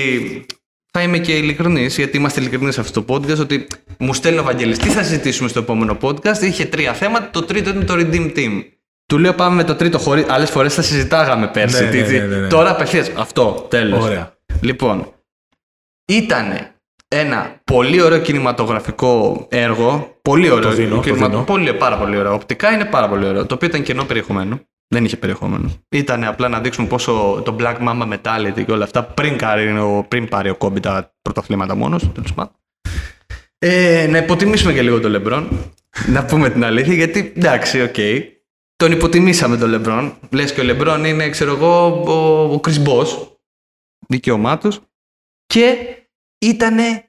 [0.91, 3.67] θα είμαι και ειλικρινής, γιατί είμαστε ειλικρινείς σε αυτό το podcast, ότι
[3.99, 7.31] μου στέλνει ο Βαγγέλης τι θα συζητήσουμε στο επόμενο podcast; Είχε τρία θέματα.
[7.31, 8.63] Το τρίτο ήταν το Redeem Team.
[9.07, 10.25] Του λέω πάμε με το τρίτο χωρί.
[10.29, 11.85] Άλλες φορές θα συζητάγαμε πέρσι.
[11.85, 12.47] Ναι, τι- ναι, τι- ναι, ναι, ναι.
[12.49, 13.11] Τώρα απευθείας.
[13.17, 14.05] Αυτό, τέλος.
[14.05, 14.34] Ωραία.
[14.61, 15.13] Λοιπόν,
[16.09, 16.47] ήταν
[17.09, 20.19] ένα πολύ ωραίο κινηματογραφικό έργο.
[20.23, 20.71] Πολύ ωραίο.
[20.71, 21.43] Το δίνω, το κινημα- δίνω.
[21.43, 22.35] Πολύ, πάρα πολύ ωραίο.
[22.35, 23.47] Οπτικά είναι πάρα πολύ ωραίο.
[23.47, 24.61] Το οποίο ήταν κενό περιεχομένου.
[24.89, 25.71] Δεν είχε περιεχόμενο.
[25.89, 30.05] Ήταν απλά να δείξουμε πόσο το Black Mamba Mentality και όλα αυτά πριν, πάρει ο-
[30.09, 32.13] πριν πάρει ο Kobe τα πρωταθλήματα μόνος του.
[32.13, 32.53] τέλος πάντων.
[33.59, 35.49] Ε, να υποτιμήσουμε και λίγο τον Λεμπρόν.
[36.07, 37.95] να πούμε την αλήθεια, γιατί εντάξει, οκ.
[38.77, 40.15] Τον υποτιμήσαμε τον Λεμπρόν.
[40.31, 42.13] Λες και ο Λεμπρόν είναι, ξέρω εγώ, ο,
[42.55, 43.27] ο Chris Bosh.
[44.09, 44.81] Δικαίωμά τους.
[45.47, 45.77] Και
[46.39, 47.09] ήτανε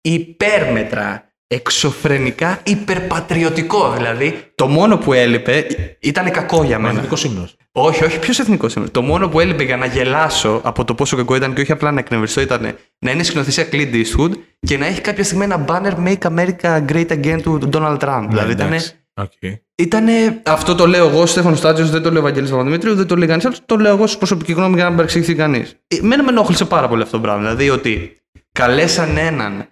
[0.00, 3.92] υπέρμετρα εξωφρενικά υπερπατριωτικό.
[3.92, 5.66] Δηλαδή, το μόνο που έλειπε
[6.00, 6.96] ήταν κακό για μένα.
[6.96, 7.56] Εθνικός ύμνος.
[7.72, 8.90] Όχι, όχι, ποιος εθνικός ύμνος.
[8.90, 11.90] Το μόνο που έλειπε για να γελάσω από το πόσο κακό ήταν και όχι απλά
[11.90, 15.94] να εκνευριστώ ήταν να είναι σκηνοθεσία Clint Eastwood και να έχει κάποια στιγμή ένα banner
[16.06, 18.26] Make America Great Again του Donald Trump.
[18.28, 18.70] δηλαδή ήταν.
[19.18, 19.58] Okay.
[19.74, 23.28] Ήτανε, αυτό το λέω εγώ, Στέφανος Στάτζο, δεν το λέω Ευαγγέλης Παπαδημήτριου, δεν το λέει
[23.28, 23.60] κανείς άλλος.
[23.66, 25.76] Το λέω εγώ στην προσωπική γνώμη για να μην παρεξηγηθεί κανείς.
[26.00, 27.40] Μένα με ενόχλησε πάρα πολύ αυτό το πράγμα.
[27.40, 28.16] Δηλαδή ότι
[28.52, 29.68] καλέσαν έναν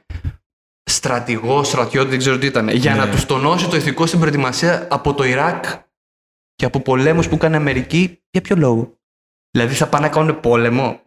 [0.91, 2.99] στρατηγό, στρατιώτη, δεν ξέρω τι ήταν, για Ναι.
[2.99, 5.65] να του τονώσει το ηθικό στην προετοιμασία από το Ιράκ
[6.55, 8.19] και από πολέμους που έκανε η Αμερική.
[8.31, 8.99] Για ποιο λόγο;
[9.51, 11.01] Δηλαδή θα πάνε να κάνουν πόλεμο;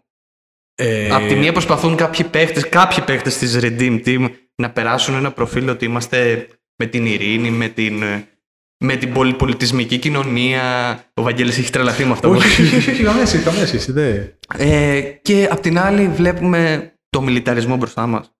[0.75, 5.31] Ε, Απ' τη μία προσπαθούν κάποιοι παίχτες, κάποιοι παίχτες της Redeem Team να περάσουν ένα
[5.31, 6.47] προφίλ ότι είμαστε
[6.83, 8.03] με την ειρήνη, με την,
[8.83, 10.61] με την πολυπολιτισμική κοινωνία.
[11.13, 12.29] Ο Βαγγέλης έχει τρελαθεί με αυτό.
[12.29, 14.33] όχι, όχι, όχι, όχι, καμία σχέση, καμία σχέση, δεν.
[14.57, 18.31] Ε, και απ' την άλλη βλέπουμε το μιλιταρισμό μπροστά μας.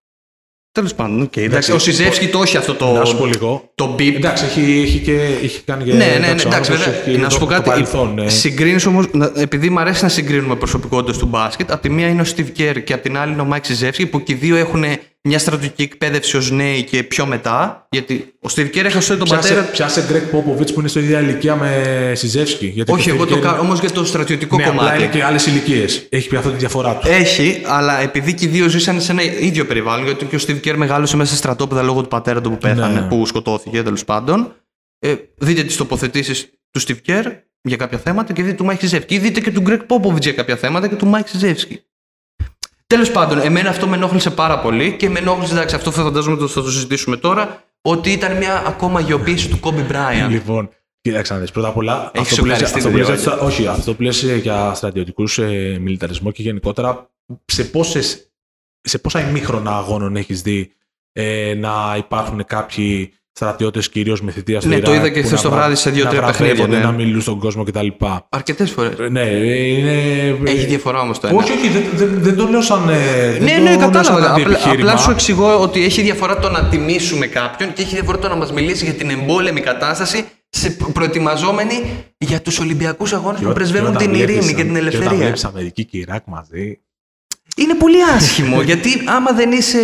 [0.71, 1.71] Τέλος πάντων, okay, εντάξει.
[1.71, 3.71] Ο Σιζεύσκι το όχι αυτό το, Να σου πω λίγο.
[3.75, 4.15] το beep.
[4.15, 5.93] Εντάξει, έχει, έχει, και, έχει κάνει και.
[5.93, 7.01] Ναι, ναι, ναι, εντάξει, ο άνθρωπος βέβαια.
[7.05, 7.69] έχει Να σου το- πω το κάτι.
[7.69, 8.29] παρελθόν, ναι.
[8.29, 9.05] Συγκρίνεις όμως,
[9.35, 12.83] επειδή μου αρέσει να συγκρίνουμε προσωπικότητες του μπάσκετ, από τη μία είναι ο Steve Kerr
[12.83, 14.83] και από την άλλη είναι ο Mike Σιζεύσκι, που και οι δύο έχουν
[15.23, 17.87] μια στρατιωτική εκπαίδευση ως νέοι και πιο μετά.
[17.91, 19.61] Γιατί ο Steve Kerr έχει τον Πιάσε, πατέρα.
[19.61, 22.65] πιάσε Γκρέκ Πόποβιτ που είναι στο ίδια ηλικία με Σιζεύσκι.
[22.67, 25.03] γιατί Όχι, το εγώ το Steve Kerr- κάνω όμως για το στρατιωτικό Ναι, απλά κομμάτι.
[25.03, 26.05] είναι και άλλες ηλικίες.
[26.09, 27.07] Έχει πει αυτό τη διαφορά του.
[27.09, 30.67] Έχει, αλλά επειδή και οι δύο ζήσαν σε ένα ίδιο περιβάλλον, γιατί και ο Steve
[30.67, 33.07] Kerr μεγάλωσε μέσα σε στρατόπεδα λόγω του πατέρα του που πέθανε, Ναι.
[33.07, 34.53] που σκοτώθηκε τέλος πάντων.
[34.99, 37.25] Ε, δείτε τις τοποθετήσεις του Steve Kerr
[37.61, 39.11] για κάποια θέματα και δείτε του Mike Krzyzewski.
[39.11, 41.75] Ή δείτε και του Greg Popovich για κάποια θέματα και του Mike Krzyzewski.
[42.93, 46.37] Τέλος πάντων, εμένα αυτό με ενόχλησε πάρα πολύ και με ενόχλησε, εντάξει, αυτό θα φαντάζομαι
[46.37, 50.29] το θα το συζητήσουμε τώρα, ότι ήταν μια ακόμα γεωποίηση του Kobe Bryant.
[50.29, 50.69] Λοιπόν,
[51.01, 51.51] κοίταξε να δεις.
[51.51, 53.67] Πρώτα απ' όλα, Έχεις αυτό που, λες, σοκαριστεί, αυτό, που λες, δεν για τους- όχι,
[53.67, 57.09] αυτό που λες για στρατιωτικούς ε, μιλιταρισμό και γενικότερα,
[57.45, 58.31] σε, πόσες,
[58.81, 60.71] σε πόσα ημίχρονα αγώνων έχεις δει
[61.11, 63.13] ε, να υπάρχουν κάποιοι
[63.45, 65.59] στρατιώτες κυρίως με θητεία στο Ναι, Ιράκ, το είδα και που χθες να το βρα-
[65.59, 66.91] βράδυ σε δύο-τρία να παιχνίδια, βραβεύονται, ναι.
[66.91, 67.87] Να μιλούν στον κόσμο κτλ.
[68.29, 68.99] Αρκετές φορές.
[68.99, 69.91] Ε, Ναι, ε, είναι.
[70.51, 71.37] Έχει διαφορά όμως το ένα.
[71.37, 72.89] Όχι, όχι, δεν, δεν, δεν το λέω σαν.
[72.89, 74.19] ε, δεν Ναι, το ναι, λέω σαν κατάλαβα.
[74.19, 74.73] Απλά, αντιεπιχείρημα.
[74.91, 78.35] απλά σου εξηγώ ότι έχει διαφορά το να τιμήσουμε κάποιον και έχει διαφορά το να
[78.35, 81.73] μας μιλήσει για την εμπόλεμη κατάσταση σε προ- προετοιμαζόμενοι
[82.17, 84.79] για τους Ολυμπιακούς Αγώνες που Και ό- πρεσβεύουν όταν την βλέπεις- ειρήνη και την Και
[84.79, 85.17] όταν ελευθερία.
[85.17, 86.79] βλέπεις Αμερική και Ιράκ μαζί.
[87.61, 89.79] Είναι πολύ άσχημο γιατί άμα δεν είσαι.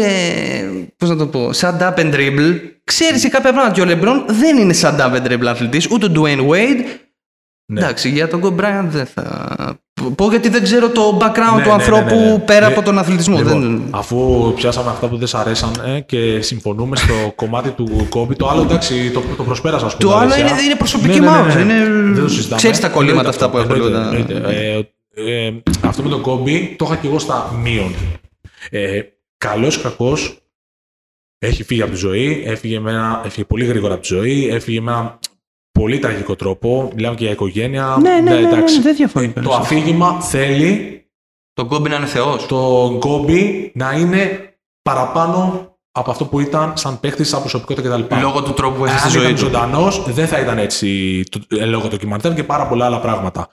[0.97, 3.71] Πώς να το πω, σαν dab and dribble, ξέρεις κάποια πράγματα.
[3.71, 6.85] Και ο Λεμπρόν δεν είναι σαν dab and dribble αθλητής, ούτε ο Dwayne Wade.
[7.73, 7.79] Ναι.
[7.79, 9.25] Εντάξει, για τον Kobe Bryant δεν θα.
[10.15, 12.39] Πω γιατί δεν ξέρω το background Ναι, του ναι, ανθρώπου ναι, ναι, ναι.
[12.39, 12.73] πέρα Ναι.
[12.73, 13.37] από τον αθλητισμό.
[13.37, 13.83] Λοιπόν, δεν...
[13.89, 18.49] Αφού πιάσαμε αυτά που δεν σ' αρέσαν ε, και συμφωνούμε στο κομμάτι του Κόμπι, το
[18.49, 20.11] άλλο εντάξει, το, το προσπέρασα, ας πούμε.
[20.11, 20.51] Το άλλο αλήθεια.
[20.53, 21.55] είναι, είναι προσωπική Ναι, ναι, ναι, μάουζα.
[21.63, 21.73] ναι.
[21.73, 21.83] Είναι...
[22.13, 22.55] Δεν το συζητάμε.
[22.55, 23.73] Ξέρεις τα κολλήματα Εννοείται αυτά που αυτό,
[25.15, 25.27] έχουν.
[25.27, 25.71] εννοείται, τα- εννοείται.
[25.81, 27.93] Ε, ε, αυτό με τον Κόμπι το είχα και εγώ στα μείον.
[28.69, 29.01] Ε,
[29.37, 30.37] Καλός ή κακός,
[31.39, 34.81] έχει φύγει από τη ζωή, έφυγε, με ένα, έφυγε πολύ γρήγορα από τη ζωή, έφυγε
[34.81, 35.19] με ένα
[35.71, 36.91] πολύ τραγικό τρόπο.
[36.95, 37.97] Μιλάμε και για οικογένεια.
[38.01, 38.81] Ναι, ναι, ναι, ναι, εντάξει.
[38.81, 39.29] δεν διαφωνεί.
[39.29, 41.05] Το αφήγημα θέλει
[41.53, 42.45] Το Kobe να είναι θεός.
[42.45, 48.19] το Γκόμπι να είναι παραπάνω από αυτό που ήταν σαν παίχτης, σαν προσωπικότητα κτλ.
[48.21, 49.39] Λόγω του τρόπου που έχεις στη Αν ζωή ήταν του.
[49.41, 53.49] ζωντανός, δεν θα ήταν έτσι το, ε, λόγω ντοκιμαντέρ και πάρα πολλά άλλα πράγματα.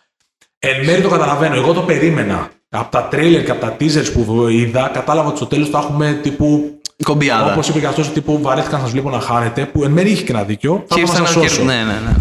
[0.64, 1.54] Εν μέρει το καταλαβαίνω.
[1.54, 2.50] Εγώ το περίμενα.
[2.68, 6.18] Από τα τρέιλερ και από τα teasers που είδα, κατάλαβα ότι στο τέλος θα έχουμε
[6.22, 6.76] τύπου.
[7.04, 7.52] Κομπιάδα.
[7.52, 9.66] Όπως είπε και αυτός, τύπου βαρέθηκα να σας βλέπω να χάνετε.
[9.66, 10.84] Που εν μέρει είχε και ένα δίκιο.
[10.86, 11.62] Θα Και ήρθα να ήρθαν σας να σώσω.
[11.62, 11.86] κερδίσουν.
[11.86, 12.14] Ναι, ναι, ναι.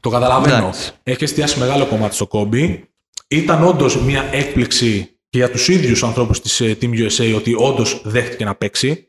[0.00, 0.56] Το καταλαβαίνω.
[0.56, 0.90] Εντάξει.
[1.02, 2.88] Έχει εστιάσει μεγάλο κομμάτι στον Κόμπι.
[3.28, 8.00] Ήταν όντως μια έκπληξη και για τους ίδιους ανθρώπους της ε, Team USA ότι όντως
[8.04, 9.08] δέχτηκε να παίξει.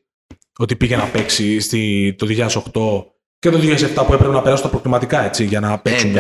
[0.57, 3.03] Ότι πήγε να παίξει στη, το 2008
[3.39, 6.15] και το 2007 που έπρεπε να περάσουν τα προκριματικά έτσι, για να παίξουν.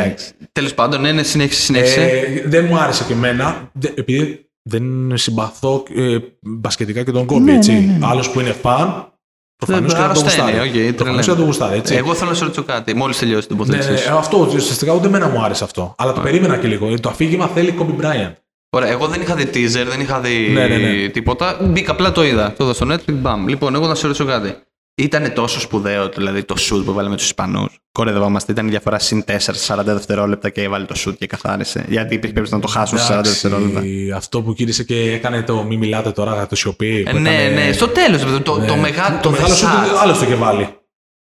[0.51, 2.01] Τέλος πάντων, ναι, ναι, συνέχισε, συνέχισε.
[2.01, 7.43] Ε, δεν μου άρεσε και εμένα, δε- επειδή δεν συμπαθώ ε, μπασκετικά και τον Κόμπι.
[7.43, 7.71] Ναι, έτσι.
[7.73, 8.05] ναι, ναι.
[8.07, 9.13] Άλλος που είναι φαν,
[9.55, 10.69] προφανώς και θα τον αρρωσταίνει, γουστάρει.
[10.69, 11.23] οκ, Προφανώς τρελαίνει.
[11.23, 11.77] και θα τον γουστάρει.
[11.77, 11.95] Έτσι.
[11.95, 14.09] Εγώ θέλω να σε ρωτήσω κάτι, μόλις τελειώσει την Ναι, τοποθέτησή ναι, σου.
[14.13, 15.95] ε, αυτό ουσιαστικά ούτε εμένα μου άρεσε αυτό.
[15.97, 16.99] Αλλά το περίμενα και λίγο.
[16.99, 18.33] Το αφήγημα θέλει Kobe Bryant.
[18.71, 21.07] Ωραία, εγώ δεν είχα δει teaser, δεν είχα δει Ναι, ναι, ναι.
[21.07, 21.57] τίποτα.
[21.61, 22.53] Μπήκα, απλά το είδα.
[22.57, 23.47] Το είδα στο Netflix, μπαμ.
[23.47, 24.55] Λοιπόν, εγώ να σε ρωτήσω κάτι.
[24.99, 27.79] Ήταν τόσο σπουδαίο δηλαδή το shoot που βάλαμε τους Ισπανούς.
[27.91, 31.85] Κορεδευόμαστε, ήταν η διαφορά συν 4 σε 40 δευτερόλεπτα και έβαλε το shoot και καθάρισε.
[31.87, 34.15] Γιατί υπήρχε περίπτωση να το χάσουν σε 40 Εντάξει, δευτερόλεπτα.
[34.15, 37.03] Αυτό που κύρισε και έκανε το μη μιλάτε τώρα για το σιωπή.
[37.07, 38.21] Ε, που ναι, έκανε- ναι, στο τέλος.
[38.43, 38.67] Το, ναι.
[38.67, 39.97] το, μεγάλο, το μεγάλο σου Versace.
[40.01, 40.69] άλλο το είχε βάλει.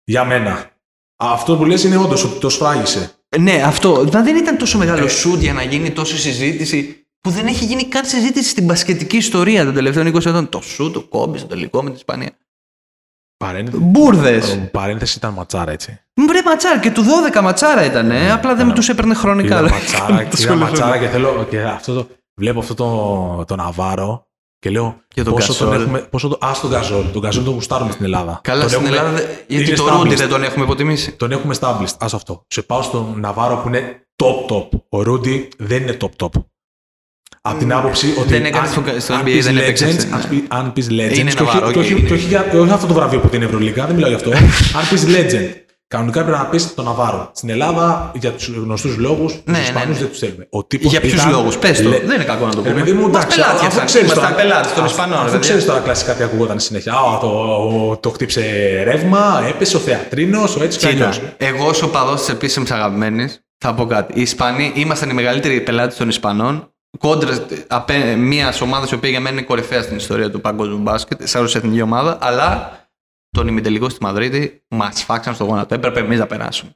[0.03, 0.69] Για μένα.
[1.15, 3.11] Αυτό που λες είναι όντως ότι το σφράγισε.
[3.39, 4.07] Ναι, αυτό.
[4.13, 7.83] Μα δεν ήταν τόσο μεγάλο shoot για να γίνει τόσο συζήτηση που δεν έχει γίνει
[7.83, 10.49] καν συζήτηση στην μπασκετική ιστορία των τελευταίων 20 ετών.
[10.49, 12.29] Το shoot, το κόμπι στο τελικό με την Ισπανία.
[13.38, 14.41] Παρένθεση, Μπούρδε.
[14.71, 16.00] παρένθεση ήταν ματσάρα, έτσι.
[16.26, 17.04] Μπρε ματσάρα και του
[17.38, 18.12] 12 ματσάρα ήταν.
[18.12, 19.60] απλά δεν με τους έπαιρνε χρονικά.
[19.60, 21.45] Είδα ματσάρα, είδα ματσάρα και θέλω.
[21.50, 22.08] Και αυτό το,
[22.39, 24.28] βλέπω αυτό το, το Ναβάρο
[24.60, 25.84] και λέω Και τον πόσο τον Γκαζόλ.
[25.86, 26.00] έχουμε.
[26.00, 27.04] Πόσο το, ας τον Γκαζόλ.
[27.13, 28.39] Τον Γκαζόλ τον γουστάρουμε στην Ελλάδα.
[28.43, 29.17] Καλά τον στην έχουμε- Ελλάδα.
[29.17, 30.17] δε- Γιατί είναι το Ρούντι established.
[30.17, 31.12] δεν τον έχουμε υποτιμήσει.
[31.12, 31.95] Τον έχουμε established.
[32.00, 32.43] Ας αυτό.
[32.48, 34.67] Σε πάω στον Ναβάρο που είναι top top.
[34.89, 36.30] Ο Ρούντι δεν είναι top top.
[37.47, 38.27] Από την άποψη ότι.
[38.29, 40.15] δεν έκανε αν- στο- στο αν NBA, πεις δεν έπαιξε, legends, ναι.
[40.15, 41.17] αν πει- Αν πεις legends.
[41.17, 42.05] Είναι και όχι- Ναβάρο, και όχι- οκ.
[42.05, 44.29] και όχι για- και όχι αυτό το βραβείο που την Ευρωλίγα, δεν μιλάω γι' αυτό.
[44.79, 45.49] αν πεις legend.
[45.88, 47.31] Κανονικά πρέπει να πεις τον Ναβάρο.
[47.36, 50.01] Στην Ελλάδα, για τους γνωστούς λόγους, τους ναι, Ισπανούς ναι.
[50.01, 50.47] δεν τους θέλουμε.
[50.49, 51.89] Ο τύπος Για ποιους ήταν λόγους, πες το.
[51.89, 52.79] le- Δεν είναι κακό να το Ρε πούμε.
[52.84, 53.86] παιδί μου, Μας εντάξει, πελάτες αφού ήρθαν.
[53.86, 55.17] ξέρεις Ήμασταν τώρα- πελάτες των αφού- Ισπανών.
[55.25, 55.71] Αφού ρε ξέρεις παιδιά.
[55.73, 56.91] τώρα κλασικά τι ακουγόταν συνέχεια.
[56.93, 58.41] Α, το, τον χτύπησε
[58.84, 61.17] ρεύμα, έπεσε ο θεατρίνος, ο έτσι κι αλλιώς.
[61.17, 64.13] Κοίτα, εγώ ως οπαδό της επίσημης αγαπημένης θα πω κάτι.
[64.19, 66.69] Οι Ισπανοί ήμασταν οι μεγαλύτεροι πελάτες των Ισπανών.
[66.97, 67.45] Κόντρα
[68.17, 71.45] μια ομάδας η οποία για μένα είναι κορυφαία στην ιστορία του παγκόσμιου μπάσκετ, σαν ω
[71.45, 72.79] εθνική ομάδα, αλλά
[73.29, 75.73] τον ημιτελικό στη Μαδρίτη μας φάξαν στο γόνατο.
[75.75, 76.71] Έπρεπε εμείς να περάσουμε.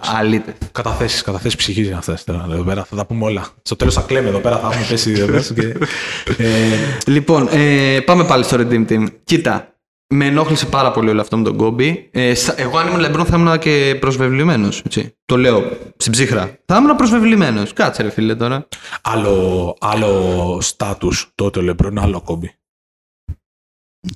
[0.00, 0.54] Αλήτε.
[0.72, 2.46] Καταθέσεις, καταθέσεις ψυχής είναι αυτές τώρα.
[2.50, 3.46] Εδώ πέρα θα τα πούμε όλα.
[3.62, 5.42] Στο τέλος θα κλαίμε εδώ πέρα, θα έχουμε πέσει εδώ πέρα.
[5.54, 9.06] Και, ε, Λοιπόν, ε, πάμε πάλι στο Redeem Team.
[9.24, 9.77] Κοίτα,
[10.14, 12.08] με ενόχλησε πάρα πολύ όλο αυτό με τον Κόμπι.
[12.12, 14.82] Ε, στα- εγώ, αν ήμουν Λεμπρόν, θα ήμουν και προσβεβλημένος.
[15.26, 15.62] Το λέω
[15.96, 16.58] στην ψύχρα.
[16.66, 17.72] Θα ήμουν προσβεβλημένος.
[17.72, 18.68] Κάτσε, ρε φίλε τώρα.
[19.02, 22.52] άλλο, άλλο status τότε ο Λεμπρόν, άλλο Κόμπι.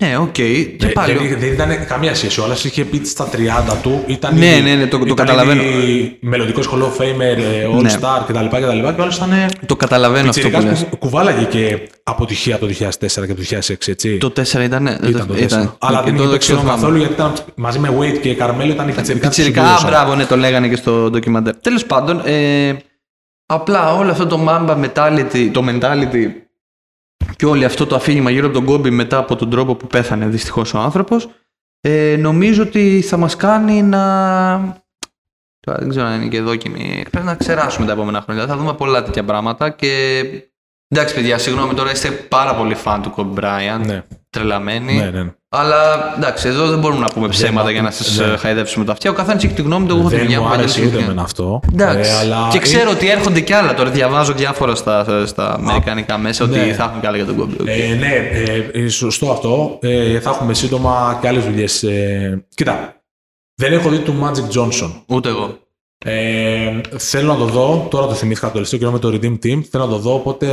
[0.01, 0.33] Ναι, οκ.
[0.33, 1.13] Και Ε, πάλι.
[1.13, 2.41] δεν, δεν ήταν καμία σχέση.
[2.41, 4.03] Ο άλλος είχε πει στα 30 του.
[4.07, 5.63] Ήταν Ναι, ήδη- ναι, ναι, το- το ήταν καταλαβαίνω.
[5.63, 7.95] ήδη Μελλοντικός Hall of Famer, ε, All Ναι.
[8.01, 8.45] Star κτλ.
[8.47, 8.59] κτλ.
[8.59, 10.89] Και ο άλλος ήταν ε, Το καταλαβαίνω αυτό που πιτσιρικάς λες.
[10.91, 14.19] που κουβάλαγε και αποτυχία το 2004 και το 2006, έτσι.
[14.19, 14.83] Το 4 ήταν.
[14.83, 15.77] ναι, ήταν το 4.
[15.79, 18.93] Αλλά δεν είχε παίξει ξέρω καθόλου γιατί ήταν μαζί με Wade και Καρμέλο ήταν οι
[18.93, 19.91] πιτσιρικάς που Πιτσιρικά, α, συμπλήρωσαν.
[19.91, 21.57] μπράβο, ναι, το λέγανε και στο ντοκιμαντέρ.
[21.57, 22.77] Τέλος πάντων, ε,
[23.47, 26.27] απλά όλο αυτό το Mamba mentality, το mentality
[27.37, 30.27] και όλο αυτό το αφήγημα γύρω από τον Κόμπι μετά από τον τρόπο που πέθανε
[30.27, 31.29] δυστυχώς ο άνθρωπος,
[31.81, 34.01] ε, νομίζω ότι θα μας κάνει να.
[35.61, 37.05] Τώρα δεν ξέρω αν είναι και δόκιμη.
[37.11, 38.47] Πρέπει να ξεράσουμε τα επόμενα χρόνια.
[38.47, 40.21] Θα δούμε πολλά τέτοια πράγματα και.
[40.89, 43.85] Εντάξει, παιδιά, συγγνώμη τώρα είστε πάρα πολύ φαν του Kobe Bryant.
[43.87, 44.95] Ναι, Τρελαμένοι.
[44.95, 45.35] ναι, ναι.
[45.55, 48.37] Αλλά εντάξει, εδώ δεν μπορούμε να πούμε ψέματα για να σας ναι.
[48.37, 49.11] χαϊδεύσουμε τα αυτιά.
[49.11, 49.93] Ο καθένας έχει τη γνώμη του.
[49.93, 50.53] Εγώ έχω τη Δεν δικιά μου μου.
[50.53, 51.61] άρεσε παλιός ούτε και- με αυτό.
[51.73, 52.11] Εντάξει.
[52.11, 53.91] Ε, αλλά και ξέρω ότι έρχονται κι άλλα τώρα.
[53.91, 56.73] Διαβάζω διάφορα στα, στα αμερικανικά μέσα ότι ναι.
[56.73, 57.57] θα έχουν κι άλλα για τον Κόμπι.
[57.65, 58.13] Ε, ναι,
[58.73, 59.79] ε, ε, σωστό αυτό.
[59.83, 61.83] Ε, θα έχουμε σύντομα και άλλες δουλειές.
[61.83, 63.03] Ε, κοίτα,
[63.55, 64.91] δεν έχω δει του Magic Johnson.
[65.07, 65.59] Ούτε εγώ.
[66.05, 67.87] Ε, θέλω να το δω.
[67.91, 69.61] Τώρα το θυμήθηκα το τελευταίο καιρό με το Redeem Team.
[69.71, 70.47] Θέλω να το δω, οπότε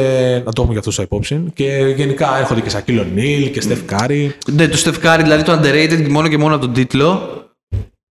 [0.45, 1.43] να το έχουμε και αυτό στα υπόψη.
[1.53, 4.35] Και γενικά έρχονται και Σακίλ Ο'Νίλ και Στεφ Κάρι.
[4.51, 7.21] Ναι, το Στεφ Κάρι, δηλαδή το underrated μόνο και μόνο από τον τίτλο.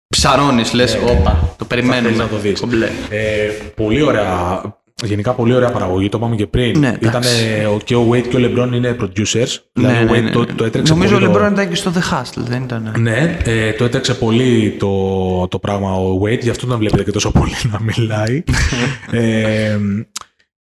[0.08, 1.54] Ψαρώνεις, λες, όπα.
[1.58, 2.00] Το περιμένουμε.
[2.02, 2.22] θέλεις Ναι.
[2.24, 2.60] να το δεις.
[2.60, 2.88] Κομπλέ.
[3.08, 4.62] Ε, πολύ ωραία.
[5.04, 6.78] Γενικά πολύ ωραία παραγωγή, το είπαμε και πριν.
[6.78, 7.78] Ναι, Ήταν, εντάξει.
[7.84, 9.56] και ο Wade και ο LeBron είναι producers.
[9.72, 10.52] Ναι, δηλαδή ο ναι, Wade ναι, το, ναι.
[10.52, 11.30] το έτρεξε Νομίζω ο πολύ.
[11.30, 12.94] το- Λεμπρόν ήταν και στο The Hustle, δεν ήταν.
[12.98, 17.10] Ναι, ε, το έτρεξε πολύ το, το πράγμα ο Wade, γι' αυτό τον βλέπετε και
[17.10, 18.42] τόσο πολύ να μιλάει.
[19.10, 19.74] ε,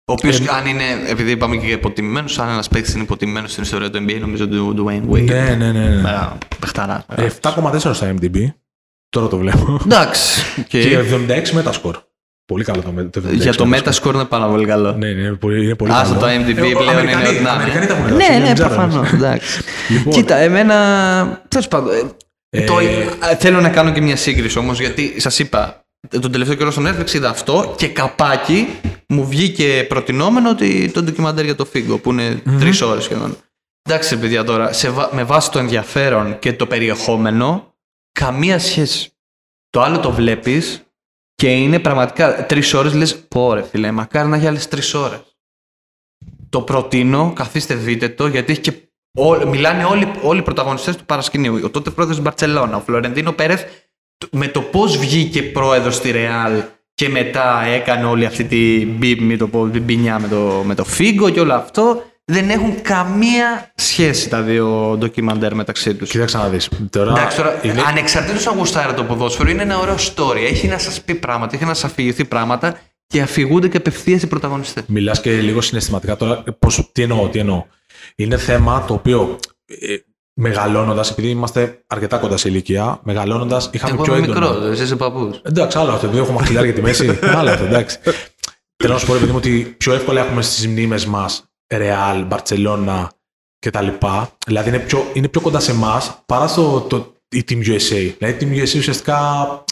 [0.04, 3.90] Ο οποίος, αν είναι, επειδή είπαμε και υποτιμημένο, αν ένας παίκτης είναι υποτιμημένος στην ιστορία
[3.90, 5.24] του NBA, νομίζω του Dwayne Wade.
[5.24, 5.88] ναι, ναι, ναι.
[5.88, 6.00] ναι.
[6.00, 7.04] Μέρα, Παιχταρά.
[7.14, 8.36] Ε, 7,4 στα MDB.
[9.08, 9.80] Τώρα το βλέπω.
[9.84, 10.42] Εντάξει.
[10.68, 10.98] Και Και
[11.54, 11.94] 76 Metascore.
[12.52, 13.78] Πολύ καλό το, με- το 76 για το Metascore.
[14.08, 14.92] Metascore είναι πάρα πολύ καλό.
[14.92, 16.20] Ναι, ναι, είναι πολύ, είναι πολύ Άστο καλό.
[16.20, 17.48] το MDB Ε, πλέον Αμερικανοί- είναι ό,τι να είναι.
[17.50, 18.68] Αμερικανοί τα έχουν Ναι, γράψει, ναι, δεν ξέρω.
[18.68, 19.12] προφανώς.
[19.12, 19.60] Εντάξει.
[19.88, 21.42] Λοιπόν, Κοίτα, εμένα.
[21.48, 21.92] Τέλος πάντων.
[21.94, 22.02] ε,
[22.50, 22.78] Ε, το-
[23.30, 25.84] ε, θέλω να κάνω και μια σύγκριση όμως, γιατί σας είπα,
[26.20, 28.68] τον τελευταίο καιρό στο Netflix είδα αυτό και καπάκι
[29.08, 33.36] μου βγήκε προτινόμενο ότι το ντοκιμαντέρ για το Φίγκο που είναι τρεις ώρες σχεδόν.
[33.82, 37.74] Εντάξει, ρε παιδιά, τώρα σε, βα- με βάση το ενδιαφέρον και το περιεχόμενο,
[38.12, 39.10] καμία σχέση.
[39.70, 40.82] Το άλλο το βλέπεις
[41.42, 45.20] και είναι πραγματικά τρεις ώρες λες: Πω ρε φίλε, μακάρι να έχει άλλες τρεις ώρες.
[46.48, 48.72] Το προτείνω, καθίστε δείτε το, γιατί έχει και.
[49.18, 51.60] ό- μιλάνε όλοι, όλοι οι πρωταγωνιστές του παρασκηνίου.
[51.64, 53.62] Ο τότε πρόεδρος της Μπαρτσελώνα, ο Φλωρεντίνο Πέρεθ,
[54.18, 56.62] το- με το πώς βγήκε πρόεδρος στη Ρεάλ
[56.94, 60.84] και μετά έκανε όλη αυτή τη μπι, μη το πω, μπινιά με το, με το
[60.84, 66.10] Φίγκο και όλο αυτό, δεν έχουν καμία σχέση τα δύο ντοκιμαντέρ μεταξύ τους.
[66.10, 66.68] Κοίταξε να δεις.
[66.90, 70.36] Τώρα, Εντάξει, τώρα, είναι- ανεξαρτήτως αν γουστάρει το ποδόσφαιρο, είναι ένα ωραίο story.
[70.50, 74.26] Έχει να σας πει πράγματα, έχει να σας αφηγηθεί πράγματα και αφηγούνται και απευθείας οι
[74.26, 74.82] πρωταγωνιστές.
[74.86, 76.44] Μιλάς και λίγο συναισθηματικά τώρα.
[76.58, 77.64] Πώς, τι εννοώ, τι εννοώ.
[78.16, 79.94] Είναι θέμα το οποίο ε,
[80.32, 84.50] μεγαλώνοντας, επειδή είμαστε αρκετά κοντά σε ηλικία, μεγαλώνοντας είχαμε Εγώ πιο είμαι έντονα.
[84.50, 85.40] μικρός, εσύ είσαι παππούς.
[85.42, 86.06] Εντάξει, άλλο αυτό.
[86.06, 87.18] Επειδή έχουμε μαχηλάρι για τη μέση.
[87.38, 87.98] άλλο αυτό, εντάξει.
[88.76, 92.24] Θέλω να σου πω, ρε παιδί μου, ότι πιο εύκολα έχουμε στις μνήμες μας Ρεάλ,
[92.24, 93.10] Μπαρσελόνα
[93.66, 93.86] κτλ.
[94.46, 98.12] Δηλαδή είναι πιο, είναι πιο κοντά σε εμάς παρά στο, το, η Team USA.
[98.18, 99.18] Δηλαδή η Team USA ουσιαστικά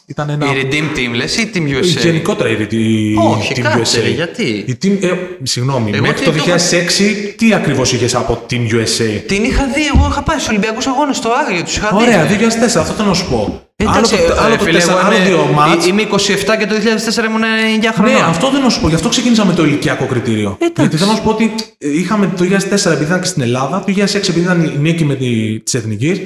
[0.07, 0.47] ήταν ένα.
[0.47, 1.83] Η Redeem Team λες ή Team USA.
[2.03, 4.03] Γενικότερα η, η Όχι, Team κάτσε, USA.
[4.03, 7.93] ρε, γιατί; Η team, ε, συγγνώμη, Εγώ μέχρι τι το το είχα- 2006 τι ακριβώς
[7.93, 9.23] είχες από Team USA.
[9.27, 12.03] Την είχα δει, εγώ είχα πάει στους Ολυμπιακούς Αγώνες στο Άγριο, τους είχα δει.
[12.03, 12.29] Ωραία, ρε.
[12.29, 13.66] 2004, αυτό θέλω να σου πω.
[13.79, 15.87] Εντάξει, άλλο το, ε, άλλο το φίλε, 4, εγώ άλλο είμαι- δύο μάτς.
[15.87, 18.13] Είμαι 27 και το 2004 ήμουν 9 χρονών.
[18.15, 18.89] Ναι, αυτό δεν να σου πω.
[18.89, 20.57] Γι' αυτό ξεκίνησα με το ηλικιακό κριτήριο.
[20.61, 20.81] Εντάξει.
[20.81, 23.79] Γιατί θέλω να σου πω ότι ε, είχαμε το 2004 επειδή ήταν και στην Ελλάδα,
[23.87, 26.19] το 2006 επειδή ήταν η νίκη με τη της Εθνικής,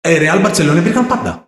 [0.00, 1.42] ε, Real Barcelona υπήρχαν πάντα.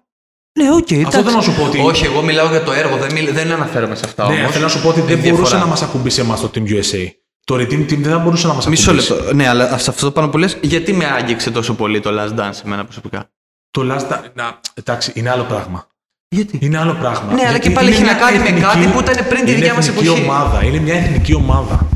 [0.58, 1.78] Ναι, οκ, Αυτό θέλω να σου πω ότι.
[1.84, 4.28] Όχι, εγώ μιλάω για το έργο, δεν, μιλ- δεν αναφέρομαι σε αυτά.
[4.28, 4.50] ναι, όμως.
[4.52, 5.58] θέλω να σου πω ότι δεν Έχει μπορούσε διαφορά.
[5.58, 7.06] να μας ακουμπήσει εμάς το Team USA.
[7.44, 8.90] Το Redeem Team δεν θα μπορούσε να μας ακουμπήσει.
[8.94, 9.34] Μισό λεπτό.
[9.34, 12.60] Ναι, αλλά σε αυτό πάνω που λες, γιατί με άγγιξε τόσο πολύ το Last Dance
[12.64, 13.30] εμένα προσωπικά;
[13.70, 15.86] Το Last Dance- να, εντάξει, είναι άλλο πράγμα.
[16.28, 17.32] Γιατί; Είναι άλλο πράγμα.
[17.32, 19.26] Ναι, αλλά Γιατί και πάλι είναι έχει να μια κάνει με εθνική- κάτι που ήταν
[19.28, 20.22] πριν τη είναι δικιά μας εθνική εποχή.
[20.22, 20.64] ομάδα.
[20.64, 21.88] Είναι μια εθνική ομάδα.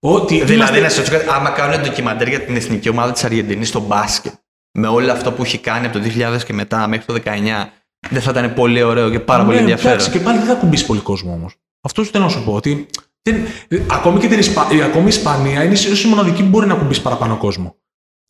[0.00, 3.24] Ότι Δηλαδή, είμαστε- να σου πω κάτι, άμα κάνουν ντοκιμαντέρ για την εθνική ομάδα της
[3.24, 4.32] Αργεντινής στο μπάσκετ,
[4.78, 7.72] με όλο αυτό που έχει κάνει από το 2000 και μετά μέχρι το 19,
[8.10, 9.92] δεν θα ήταν πολύ ωραίο και πάρα πολύ Ναι, ενδιαφέρον.
[9.92, 11.54] Εντάξει, και πάλι δεν θα ακουμπήσει πολύ κόσμο όμως.
[11.82, 12.52] Αυτό σου θέλω να σου πω.
[12.54, 12.86] Ότι
[13.22, 13.36] δεν,
[13.68, 16.66] ε, ακόμη και την Ισπα, ε, ακόμη η Ισπανία είναι ίσως η μοναδική που μπορεί
[16.66, 17.76] να ακουμπήσει παραπάνω κόσμο.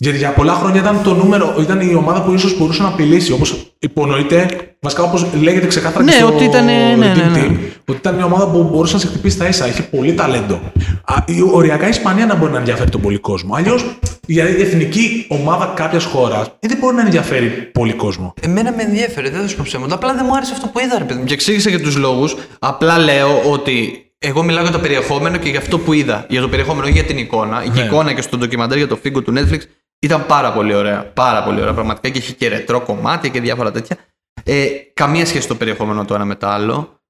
[0.03, 3.33] Γιατί για πολλά χρόνια ήταν το νούμερο, ήταν η ομάδα που ίσως μπορούσε να απειλήσει.
[3.33, 4.47] Όπως υπονοείται,
[4.81, 7.43] βασικά όπως λέγεται ξεκάθαρα Ναι, και στο ότι ήταν, ναι, ναι, Redeem ναι.
[7.47, 7.57] Team,
[7.89, 9.69] ότι ήταν μια ομάδα που μπορούσε να σε χτυπήσει τα ίσα.
[9.69, 10.61] Είχε πολύ ταλέντο.
[11.05, 13.55] Α, η, οριακά η Ισπανία να μπορεί να ενδιαφέρει τον πολύ κόσμο.
[13.55, 13.85] Αλλιώς
[14.27, 18.35] η εθνική ομάδα κάποιας χώρας δεν μπορεί να ενδιαφέρει πολύ κόσμο.
[18.41, 19.95] Εμένα με ενδιαφέρει, δεν θα σου πω ψέματα.
[19.95, 21.27] Απλά δεν μου άρεσε αυτό που είδα, ρε παιδί μου.
[21.27, 22.37] Και εξήγησα για τους λόγους.
[22.59, 26.27] Απλά λέω ότι εγώ μιλάω για το περιεχόμενο και για αυτό που είδα.
[26.29, 27.63] Για το περιεχόμενο, όχι για την εικόνα.
[27.65, 27.81] Η Ναι.
[27.81, 29.61] εικόνα και στο ντοκιμαντέρ για το φίγκο του Netflix
[30.03, 31.05] ήταν πάρα πολύ ωραία.
[31.05, 33.97] Πάρα πολύ ωραία πραγματικά και είχε και ρετρό κομμάτια και διάφορα τέτοια.
[34.45, 37.01] Ε, καμία σχέση το περιεχόμενο το ένα με το άλλο.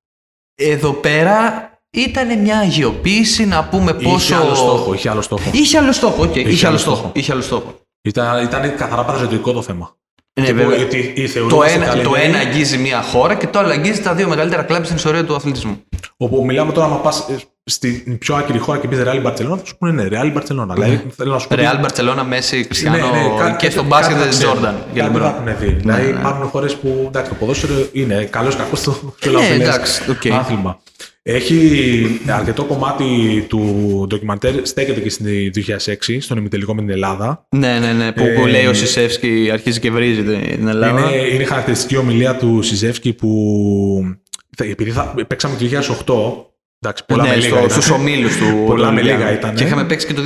[0.54, 4.16] Εδώ πέρα ήταν μια αγιοποίηση να πούμε πόσο.
[4.16, 4.94] Είχε άλλο στόχο.
[4.94, 5.50] Είχε άλλο στόχο.
[5.52, 6.36] Είχε άλλο στόχο, οκ.
[6.36, 6.96] Είχε, άλλο άλλο στόχο.
[6.96, 7.12] στόχο.
[7.14, 7.80] Είχε άλλο στόχο.
[8.02, 9.96] Ήταν, ήταν καθαρά παραζητικό το θέμα.
[10.40, 10.76] Ναι, Τύπου, βέβαια.
[10.76, 14.00] Γιατί η Το θεωρούμαστε ένα, το καλυμμένοι, ένα αγγίζει μια χώρα και το άλλο αγγίζει
[14.02, 15.82] τα δύο μεγαλύτερα κλαμπ στην ιστορία του αθλητισμού.
[16.16, 17.26] Όπου μιλάμε τώρα, να πας
[17.64, 20.74] στην πιο άκυρη χώρα και πει Real Barcelona, θα σου πούνε ναι, Real Barcelona.
[20.74, 21.54] Δηλαδή θέλω να σου πω.
[21.54, 24.30] ότι- Ρεάλ, Μπαρσελόνα, Μέση, Κριστιανό Ναι, ναι, κα- και κα- στον κάτι μπάσκετ θα δεν
[24.30, 24.52] ξέρουν.
[24.52, 24.82] Τζόρνταν.
[24.92, 25.20] για Κάτι LeBron.
[25.20, 25.72] θα έχουν δει.
[25.80, 26.18] Δηλαδή ναι.
[26.18, 30.10] υπάρχουν χώρες που εντάξει, το ποδόσφαιρο είναι καλός ή κακό στο στο Ναι, λαοφιλές εντάξει,
[30.10, 30.26] οκ.
[30.32, 30.80] άθλημα.
[31.22, 33.04] Έχει αρκετό κομμάτι
[33.48, 33.60] του
[34.08, 37.46] ντοκιμαντέρ, στέκεται και στην 2006, στον ημιτελικό με την Ελλάδα.
[37.56, 38.12] Ναι, ναι, ναι.
[38.12, 41.00] Που, Ε, που λέει ο Σισεύσκι αρχίζει και βρίζει την την Ελλάδα.
[41.00, 43.30] Είναι, είναι χαρακτηριστική ομιλία του Σιζεύσκη που.
[44.56, 46.46] θα- Επειδή θα, παίξαμε το 2008.
[46.84, 47.70] Εντάξει, πολλά με ναι, λίγα στο, ήταν.
[47.70, 49.20] στους ομίλους του Πολλά του με Ολυμπιακού.
[49.22, 49.54] λίγα ήταν.
[49.54, 50.22] Και είχαμε παίξει και το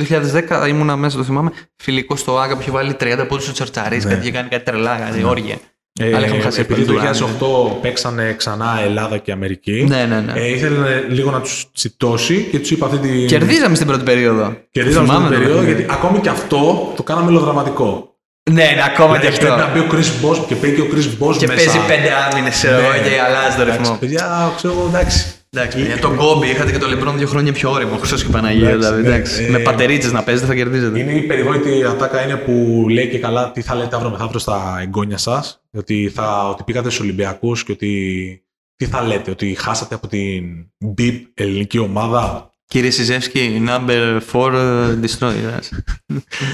[0.63, 4.05] 2010, ήμουνα μέσα, το θυμάμαι, φιλικό στο Άγκα που είχε βάλει 30 πόντους στο Τσαρτσαρίς,
[4.05, 4.11] Ναι.
[4.13, 5.55] κάτι είχε κάνει κάτι τρελά, κάτι όργια.
[5.99, 7.13] Ε, Αλλά είχαμε χάσει επειδή το εύκολα,
[7.73, 9.85] 2008 παίξανε ξανά Ελλάδα και Αμερική.
[9.89, 10.31] Ναι, ναι, ναι.
[10.35, 13.25] Ε, ήθελε λίγο να του τσιτώσει και του είπα αυτή τη.
[13.25, 14.57] Κερδίζαμε στην πρώτη περίοδο.
[14.71, 15.81] Κερδίζαμε στην Θυμάμαι το περίοδο παιχνίδι.
[15.81, 18.11] γιατί ακόμη και αυτό το κάναμε μελοδραματικό.
[18.51, 19.79] Ναι, ναι, ακόμα και Δηλαδή, πρέπει να αυτό.
[19.79, 21.63] μπει ο Chris Bosh και παίζει και ο Chris Bosh Και μέσα.
[21.63, 22.97] παίζει πέντε άμυνες, ξέρω εγώ, Ναι.
[22.97, 23.97] και αλλάζει το Εντάξει, ρυθμό.
[23.99, 25.25] Παιδιά, ξέρω εγώ, εντάξει.
[25.59, 27.97] Εντάξει, παιδιά, τον Κόμπι είχατε και τον Λεμπρόν δύο χρόνια πιο όριμο.
[27.97, 28.69] Χρυσός και Παναγία.
[28.69, 29.07] Εντάξει, Δηλαδή, ναι.
[29.07, 29.43] εντάξει.
[29.43, 30.99] Ε, Με πατερίτσε να παίζετε θα κερδίζετε.
[30.99, 34.77] Είναι η περιβόητη ατάκα είναι που λέει και καλά τι θα λέτε αύριο μεθαύριο στα
[34.81, 35.61] εγγόνια σας.
[35.73, 38.41] Ότι, θα, ότι πήγατε στους Ολυμπιακούς και ότι.
[38.75, 40.43] Τι θα λέτε, ότι χάσατε από την
[40.97, 42.49] BIP ελληνική ομάδα.
[42.65, 44.51] Κύριε Σιζεύσκι, number 4
[45.01, 45.33] destroy.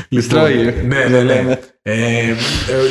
[0.09, 0.73] Λοιπόν, Destroy.
[0.85, 1.59] ναι, ναι, ναι.
[1.81, 2.35] Ε, ε,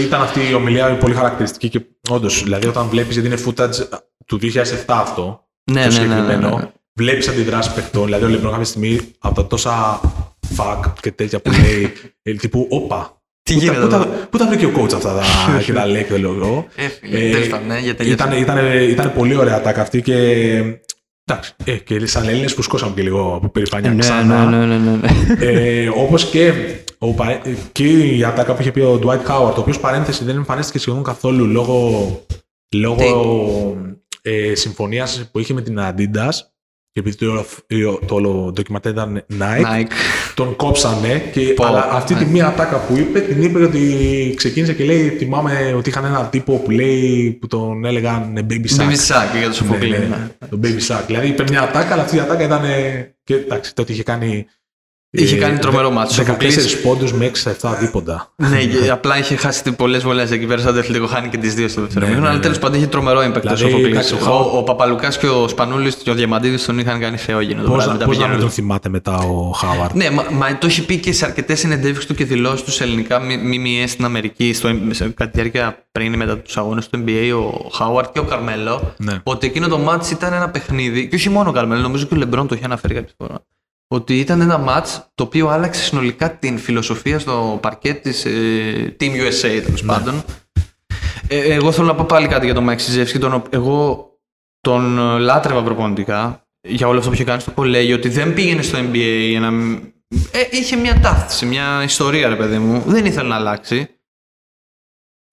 [0.02, 4.38] ήταν αυτή η ομιλία πολύ χαρακτηριστική και όντως, δηλαδή όταν βλέπεις, γιατί είναι footage του
[4.42, 4.54] 2007
[4.86, 6.70] αυτό, Ναι, το ναι, ναι, ναι, συγκεκριμένο, ναι.
[6.94, 8.04] βλέπεις αντιδράσει παιχτών.
[8.04, 10.00] Δηλαδή, ο Λεμπρόν κάποια στιγμή από τα τόσα
[10.56, 13.16] fuck και τέτοια που λέει, ε, τύπου, όπα.
[13.42, 15.22] Τι πού τα- γίνεται πού τα- εδώ; Πού τα βρήκε ο coach αυτά τα,
[15.64, 16.66] και τα λέει και το λέω εγώ.
[16.76, 18.14] Ε, φίλε, τέλος πάντων, ναι, για τελείωσε.
[18.14, 20.16] ήταν, ήταν, ήταν πολύ ωραία τα αυτή και.
[21.24, 24.44] Εντάξει, ε, και σαν Έλληνες που σκόσαμε και λίγο από περηφάνεια Ναι, ξανά.
[24.44, 25.08] ναι, ναι, ναι, ναι.
[25.46, 26.52] Ε, Όπως και,
[26.98, 27.40] ο, παρέ-
[27.72, 27.84] και
[28.16, 31.46] η ατάκα που είχε πει ο Dwight Howard, ο οποίος παρένθεση δεν εμφανίστηκε σχεδόν καθόλου
[31.46, 32.08] λόγω,
[32.76, 33.76] λόγω
[34.22, 36.30] ε, συμφωνίας που είχε με την Adidas.
[36.94, 37.44] Και επειδή το,
[38.06, 39.86] το, το ντοκιμαντέρ ήταν Nike, Nike.
[40.34, 41.18] τον κόψανε.
[41.32, 42.30] Και, Πω, αλλά αυτή τη ναι.
[42.30, 46.56] μία ατάκα που είπε, την είπε ότι ξεκίνησε και λέει: Θυμάμαι ότι είχαν έναν τύπο
[46.56, 48.80] που λέει που τον έλεγαν Baby Shark.
[48.80, 49.90] Baby Shark για το Ναι, Σοφοκλή.
[49.90, 50.06] ναι, ναι.
[50.06, 50.48] ναι.
[50.48, 51.02] Το Baby Shark.
[51.06, 52.62] Δηλαδή είπε μια ατάκα, αλλά αυτή η ατάκα ήταν.
[53.24, 54.46] Και εντάξει, τότε είχε κάνει.
[55.14, 56.22] Είχε ε, κάνει τρομερό δε- μάτσο.
[56.22, 56.80] 14 Σοφοκλής.
[56.80, 58.32] πόντους με 6-7 δίποτα.
[58.36, 61.68] Ναι, και απλά είχε χάσει πολλές βολές εκεί πέρα στο δεύτερο χάνει και τις δύο
[61.68, 62.20] στο δεύτερο Ναι, μήχρονο.
[62.20, 62.42] ναι, Αλλά ναι.
[62.42, 63.86] τέλος πάντων είχε τρομερό impact ο Δηλαδή, Σοφοκλής.
[63.86, 67.16] εντάξει, ο Ο, Χάου- ο Παπαλουκάς και ο Σπανούλης και ο Διαμαντίδης τον είχαν κάνει
[67.16, 68.40] θεόγενο το Πώς βράδυ να, με τα πώς να μην πηγαίνοντα.
[68.40, 69.94] τον θυμάται μετά ο Χάουαρντ.
[69.94, 72.82] Ναι, μα, μα το έχει πει και σε αρκετές συνεντεύξεις του και δηλώσεις τους σε
[72.84, 77.04] ελληνικά ΜΜΕ στην Αμερική, στο, σε, κατά τη διάρκεια πριν ή μετά τους αγώνες του
[77.06, 79.18] NBA, ο Χάουαρντ και ο Καρμέλο, Ναι.
[79.22, 81.08] ότι εκείνο το μάτς ήταν ένα παιχνίδι.
[81.08, 83.34] Και όχι μόνο ο Καρμέλο, νομίζω και ο Λεμπρόν το είχε αναφέρει κάποια φορά.
[83.92, 89.28] Ότι ήταν ένα μάτς το οποίο άλλαξε συνολικά την φιλοσοφία στο παρκέ της ε, Team
[89.28, 90.24] USA τέλος πάντων.
[91.28, 93.18] Ε, εγώ θέλω να πω πάλι κάτι για τον Μάικ Σιζέφσκι.
[93.18, 94.08] Τον, εγώ
[94.60, 98.62] τον ε, λάτρευα προπονητικά για όλο αυτό που είχε κάνει στο κολέγιο, ότι δεν πήγαινε
[98.62, 99.48] στο NBA για να.
[100.30, 102.80] Ε, είχε μια ταύτιση, μια ιστορία, ρε παιδί μου.
[102.80, 103.88] Δεν ήθελε να αλλάξει.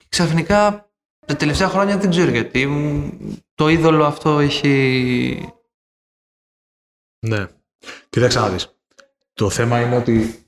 [0.10, 0.90] Ξαφνικά
[1.26, 2.68] τα τελευταία χρόνια δεν ξέρω γιατί
[3.54, 5.54] το είδωλο αυτό έχει.
[7.28, 7.48] Ναι.
[8.10, 8.76] Κοίταξε να δεις.
[9.34, 10.46] Το θέμα είναι ότι.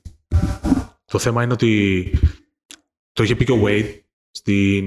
[1.04, 2.12] Το θέμα είναι ότι.
[3.12, 4.86] Το είχε πει και ο Wade στην,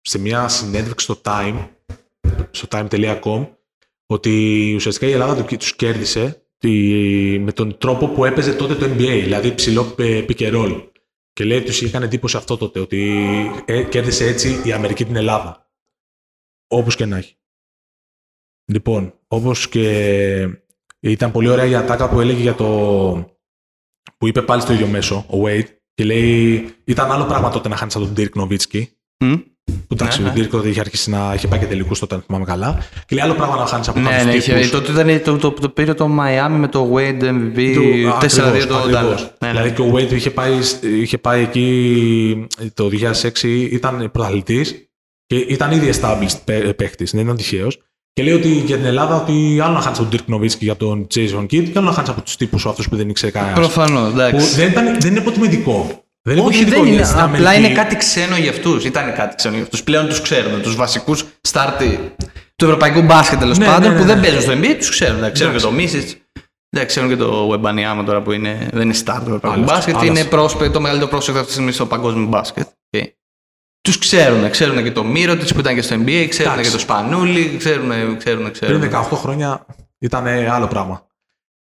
[0.00, 1.68] σε μια συνέντευξη στο Time,
[2.50, 3.48] στο time.com,
[4.06, 6.46] ότι ουσιαστικά η Ελλάδα του κέρδισε
[7.38, 10.86] με τον τρόπο που έπαιζε τότε το NBA, δηλαδή ψηλό pick and roll.
[11.32, 13.26] Και λέει ότι τους είχε κάνει εντύπωση αυτό τότε, ότι
[13.64, 15.70] ε, κέρδισε έτσι η Αμερική την Ελλάδα.
[16.66, 17.36] Όπως και να έχει.
[18.64, 20.61] Λοιπόν, όπως και
[21.10, 22.66] ήταν πολύ ωραία η ατάκα που έλεγε για το...
[24.18, 27.76] που είπε πάλι στο ίδιο μέσο, ο Wade, και λέει, ήταν άλλο πράγμα τότε να
[27.76, 28.82] χάνεις από τον Dirk Nowitzki.
[29.24, 29.42] Mm.
[29.64, 32.22] Που εντάξει, ναι, ο Dirk τότε είχε αρχίσει να είχε πάει και τελικούς τότε, αν
[32.26, 32.78] θυμάμαι καλά.
[33.06, 35.60] Και λέει άλλο πράγμα να χάνεις από τον ναι, ναι, είχε, τότε ήταν το, το,
[35.60, 37.58] το, πήρε το Miami με το Wade MVP
[38.20, 39.28] 4-2 το Dallas.
[39.38, 42.90] Ναι, δηλαδή και ο Wade είχε πάει, είχε πάει εκεί το
[43.42, 44.90] 2006, ήταν πρωταθλητής
[45.26, 47.78] και ήταν ήδη established παίχτη, δεν ήταν τυχαίος.
[48.12, 50.76] Και λέει ότι για την Ελλάδα ότι άλλο να χάνεις από τον Dirk Nowitzki για
[50.76, 53.58] τον Jason Kidd και άλλο να χάνεις από τους τύπους αυτούς που δεν ήξερε κανένας.
[53.58, 54.54] Προφανώς, εντάξει.
[54.54, 56.04] Δεν, ήταν, δεν είναι υποτιμητικό.
[56.22, 57.04] Δεν είναι Όχι, δεν είναι.
[57.16, 58.84] Απλά είναι κάτι ξένο για αυτούς.
[58.84, 59.82] Ήταν κάτι ξένο για αυτούς.
[59.82, 60.58] Πλέον τους ξέρουμε.
[60.58, 62.14] Τους βασικούς στάρτη
[62.56, 65.32] του ευρωπαϊκού μπάσκετ τέλος ναι, πάντων ναι, ναι, που δεν παίζουν στο NBA τους ξέρουν.
[65.32, 66.16] Ξέρουν και το Μίσιτς.
[66.68, 70.02] Δεν ξέρουν και το Webaniama τώρα που είναι, δεν είναι start του ευρωπαϊκού μπάσκετ.
[70.02, 72.66] Είναι πρόσπε, το μεγαλύτερο πρόσωπο αυτής της στιγμή στο παγκόσμιο μπάσκετ.
[73.82, 73.88] Okay.
[73.88, 74.50] Τους ξέρουν.
[74.50, 78.16] Ξέρουν και το Μύρο τη που ήταν και στο NBA, ξέρουν και το Σπανούλι, ξέρουν,
[78.16, 78.80] ξέρουν, ξέρουν.
[78.80, 79.66] Πριν 18 χρόνια
[79.98, 81.06] ήταν άλλο πράγμα.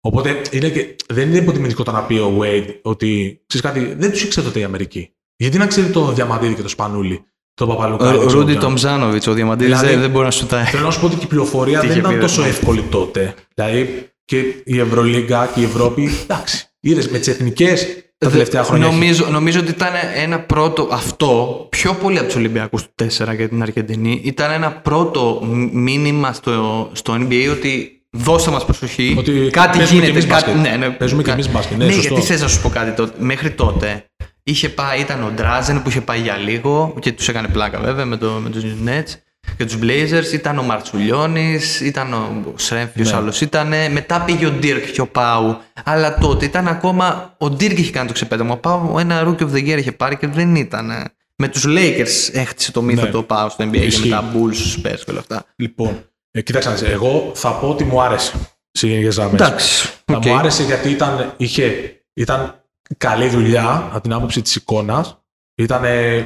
[0.02, 4.12] Οπότε είναι και, δεν είναι υποτιμητικό το να πει ο Wade ότι ξέρεις κάτι, δεν
[4.12, 5.14] τους ήξερε τότε η Αμερική.
[5.36, 8.10] Γιατί να ξέρει το Διαμαντίδη και το Σπανούλι, το Παπαλουκά.
[8.10, 11.06] Ο Ρούντι Τομζάνοβιτς, ο Διαμαντίδης δηλαδή, δεν μπορεί να σου τα Θέλω να σου πω
[11.06, 13.36] ότι η πληροφορία δεν ήταν τόσο εύκολη τότε.
[13.54, 16.66] Δηλαδή και η Ευρωλίγκα και η Ευρώπη, εντάξει.
[16.80, 18.88] Είδες με τις εθνικές τα τελευταία χρόνια.
[18.88, 23.50] Νομίζω, νομίζω ότι ήταν ένα πρώτο αυτό, πιο πολύ από τους Ολυμπιακούς του 4 για
[23.50, 29.16] την Αργεντινή, ήταν ένα πρώτο μήνυμα στο, στο NBA ότι δώστε μας προσοχή.
[29.18, 30.26] Ότι κάτι γίνεται.
[30.26, 30.52] Κάτι...
[30.52, 31.78] Ναι, ναι, παίζουμε και εμείς μπάσκετ.
[31.78, 32.92] Ναι, ναι γιατί θες να σου πω κάτι.
[32.92, 33.14] τότε.
[33.20, 34.06] Μέχρι τότε
[34.44, 38.06] είχε πάει, ήταν ο Ντράζεν που είχε πάει για λίγο και τους έκανε πλάκα βέβαια
[38.06, 39.16] με, το, με τους Nets
[39.58, 40.34] και τους Blazers.
[40.34, 43.16] Ήταν ο Μαρτσουλιώνης, ήταν ο Σρέμφ, ποιο ναι.
[43.16, 43.74] άλλος ήταν.
[43.92, 45.58] Μετά πήγε ο Ντίρκ και ο Πάου.
[45.84, 47.36] Αλλά τότε ήταν ακόμα.
[47.38, 48.54] Ο Ντίρκ είχε κάνει το ξεπέταμα.
[48.54, 50.92] Ο Πάου ένα Rookie of the Year είχε πάρει και δεν ήταν.
[51.36, 53.10] Με τους Lakers έχτισε το μύθο ναι.
[53.10, 55.46] το Πάου στο NBA και με τα Bulls, Spurs και όλα αυτά.
[55.56, 58.34] Λοιπόν, ε, κοίταξε, εγώ θα πω ότι μου άρεσε
[58.72, 59.42] σε γενικές γραμμές.
[59.42, 59.90] Εντάξει.
[60.06, 60.26] Okay.
[60.26, 62.64] Μου άρεσε γιατί ήταν, είχε, ήταν
[62.98, 65.21] καλή δουλειά από την άποψη της εικόνας.
[65.62, 65.84] Ήταν,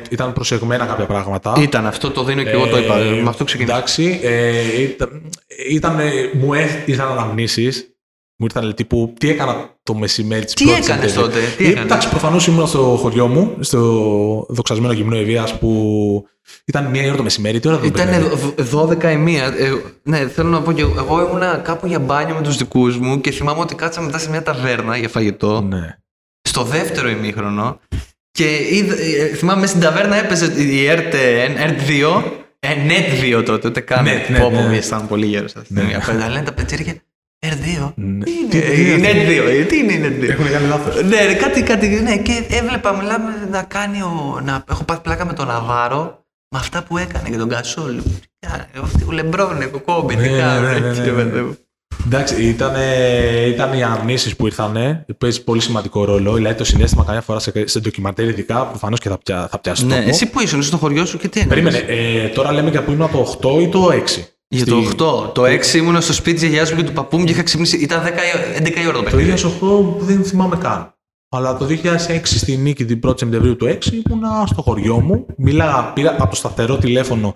[0.09, 1.53] ήταν προσεγμένα κάποια πράγματα.
[1.59, 2.97] Ήταν αυτό, το δίνω και εγώ το είπα.
[2.97, 3.75] Ε, με αυτό ξεκινήσα.
[3.75, 4.19] Εντάξει.
[4.23, 5.21] Ε, ήταν,
[5.69, 5.97] ήταν,
[6.33, 6.53] μου
[6.85, 7.89] ήρθαν αναμνήσεις.
[8.37, 10.85] Μου ήρθαν τύπου τι έκανα το μεσημέρι της πρώτης.
[10.85, 13.79] Τι έκανε τότε, τι έκανες; Εντάξει, προφανώς ήμουν στο χωριό μου, στο
[14.49, 16.27] δοξασμένο γυμνό Ευεία που
[16.65, 17.59] ήταν μία ώρα το μεσημέρι.
[17.59, 18.09] Τι ώρα δεν Ήταν
[18.71, 19.45] 12 η μία.
[19.45, 23.21] Ε, ναι, θέλω να πω και εγώ ήμουν κάπου για μπάνιο με τους δικούς μου
[23.21, 25.61] και θυμάμαι ότι κάτσαμε μετά σε μια ταβέρνα για φαγητό.
[25.61, 25.97] Ναι.
[26.41, 27.79] Στο δεύτερο ημίχρονο.
[28.35, 31.13] Και ε, θυμάμαι μέσα στην ταβέρνα έπαιζε η ERT,
[31.65, 31.79] ERT
[32.19, 32.23] 2.
[32.59, 34.03] Ε, net 2 τότε, ούτε καν.
[34.03, 34.77] Ναι, ναι, ναι, ναι.
[34.77, 35.95] Ήταν πολύ γέρο αυτή τη στιγμή.
[36.07, 36.93] Αλλά λένε τα πετσέρια
[37.45, 37.91] R2.
[37.95, 38.23] Ναι.
[38.23, 38.31] Τι
[38.91, 39.65] είναι, Net 2.
[39.67, 40.29] Τι είναι Net 2.
[40.29, 41.03] Έχουν κάνει λάθος.
[41.03, 41.87] Ναι, κάτι, κάτι.
[41.87, 44.41] Ναι, και έβλεπα, μιλάμε να κάνει ο.
[44.43, 48.01] Να, έχω πάθει πλάκα με τον Ναβάρο με αυτά που έκανε για τον Κασόλ.
[49.07, 51.57] Ο Λεμπρόνε, ο Κόμπι, τι κάνει.
[52.05, 52.73] Εντάξει, ήταν,
[53.47, 55.05] ήταν οι αρνήσει που ήρθαν.
[55.17, 56.33] Παίζει πολύ σημαντικό ρόλο.
[56.33, 59.85] Δηλαδή το συνέστημα καμιά φορά σε, σε ντοκιμαντέρ, ειδικά προφανώς και θα, πια, θα πιάσει.
[59.85, 61.61] Ναι, εσύ που ήσουν στο χωριό σου και τι έκανε.
[61.61, 61.85] Περίμενε.
[61.87, 64.23] Ε, τώρα λέμε για που ήμουν το 8 ή το 6.
[64.47, 64.77] Για το
[65.27, 65.33] 8.
[65.33, 67.77] Το 6 ήμουν στο σπίτι της γιαγιάς μου και του παππού μου και είχα ξυπνήσει.
[67.77, 68.07] Ήταν 10,
[68.61, 69.41] 11 η ώρα το παιχνίδι.
[69.41, 69.51] Το
[69.99, 70.93] 2008 δεν θυμάμαι καν.
[71.29, 75.25] Αλλά το 2006 στη νίκη την 1η Σεπτεμβρίου του 6 ήμουνα στο χωριό μου.
[75.37, 77.33] Μίλαγα, πήρα από το σταθερό τηλέφωνο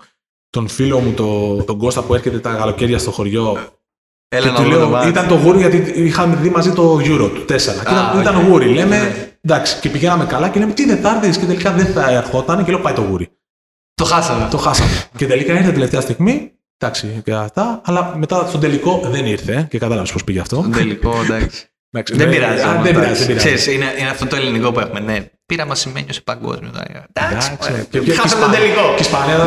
[0.50, 3.56] τον φίλο μου, τον, τον Κώστα που έρχεται τα καλοκαίρια στο χωριό.
[4.32, 7.56] Έλα και λέω, το ήταν το γούρι γιατί είχαμε δει μαζί το Euro του 4.
[7.80, 8.66] ήταν, ήταν γούρι.
[8.66, 9.32] Λέμε, ναι.
[9.40, 12.80] εντάξει, και πηγαίναμε καλά και λέμε τι Δετάρτη και τελικά δεν θα ερχόταν και λέω
[12.80, 13.28] πάει το γούρι.
[13.94, 14.48] Το χάσαμε.
[14.50, 14.90] Το χάσαμε.
[15.16, 16.52] και τελικά ήρθε τελευταία στιγμή
[16.82, 17.80] Εντάξει, και αυτά.
[17.84, 20.56] Αλλά μετά στον τελικό δεν ήρθε και κατάλαβες πώς πήγε αυτό.
[20.56, 21.66] Στον τελικό, εντάξει.
[21.90, 22.62] δεν ναι, πειράζει.
[22.62, 23.34] Α, δεν πειράζει.
[23.34, 25.00] Ξέρεις, είναι, είναι αυτό το ελληνικό που έχουμε.
[25.00, 26.70] Ναι, πήρα σημαίνει σε παγκόσμιο.
[27.12, 27.50] Εντάξει.
[28.12, 28.94] Χάσαμε τον τελικό.
[28.96, 29.38] Και Ισπανία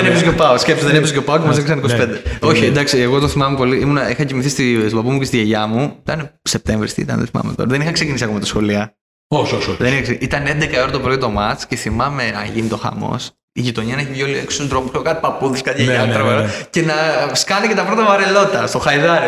[0.00, 0.60] δεν έπαιζε και ο Πάος.
[0.60, 2.48] Σκέφτεσαι, δεν έπαιζε και ο Πάος και μα έκλεισαν 25.
[2.48, 3.80] Όχι, εντάξει, εγώ το θυμάμαι πολύ.
[3.80, 4.48] Ήμουνα, είχα κοιμηθεί
[4.88, 5.96] στον παππού μου και στη γιαγιά μου.
[6.02, 7.68] Ήταν Σεπτέμβρη, τι ήταν, δεν θυμάμαι τώρα.
[7.70, 8.96] Δεν είχα ξεκινήσει ακόμα τα σχολεία.
[9.28, 9.76] Όχι, όχι.
[10.20, 10.48] Ήταν 11
[10.82, 13.30] ώρα το πρωί το μάτς και θυμάμαι να γίνει το χαμός.
[13.56, 16.12] Η γειτονιά να έχει βγει όλοι έξω στον δρόμο, κάτι παππούδες, κάτι Ναι, γιαγιά, ναι,
[16.12, 16.50] τραβερά, ναι.
[16.70, 16.94] και να
[17.34, 19.26] σκάνε και τα πρώτα βαρελότα στο χαϊδάρι.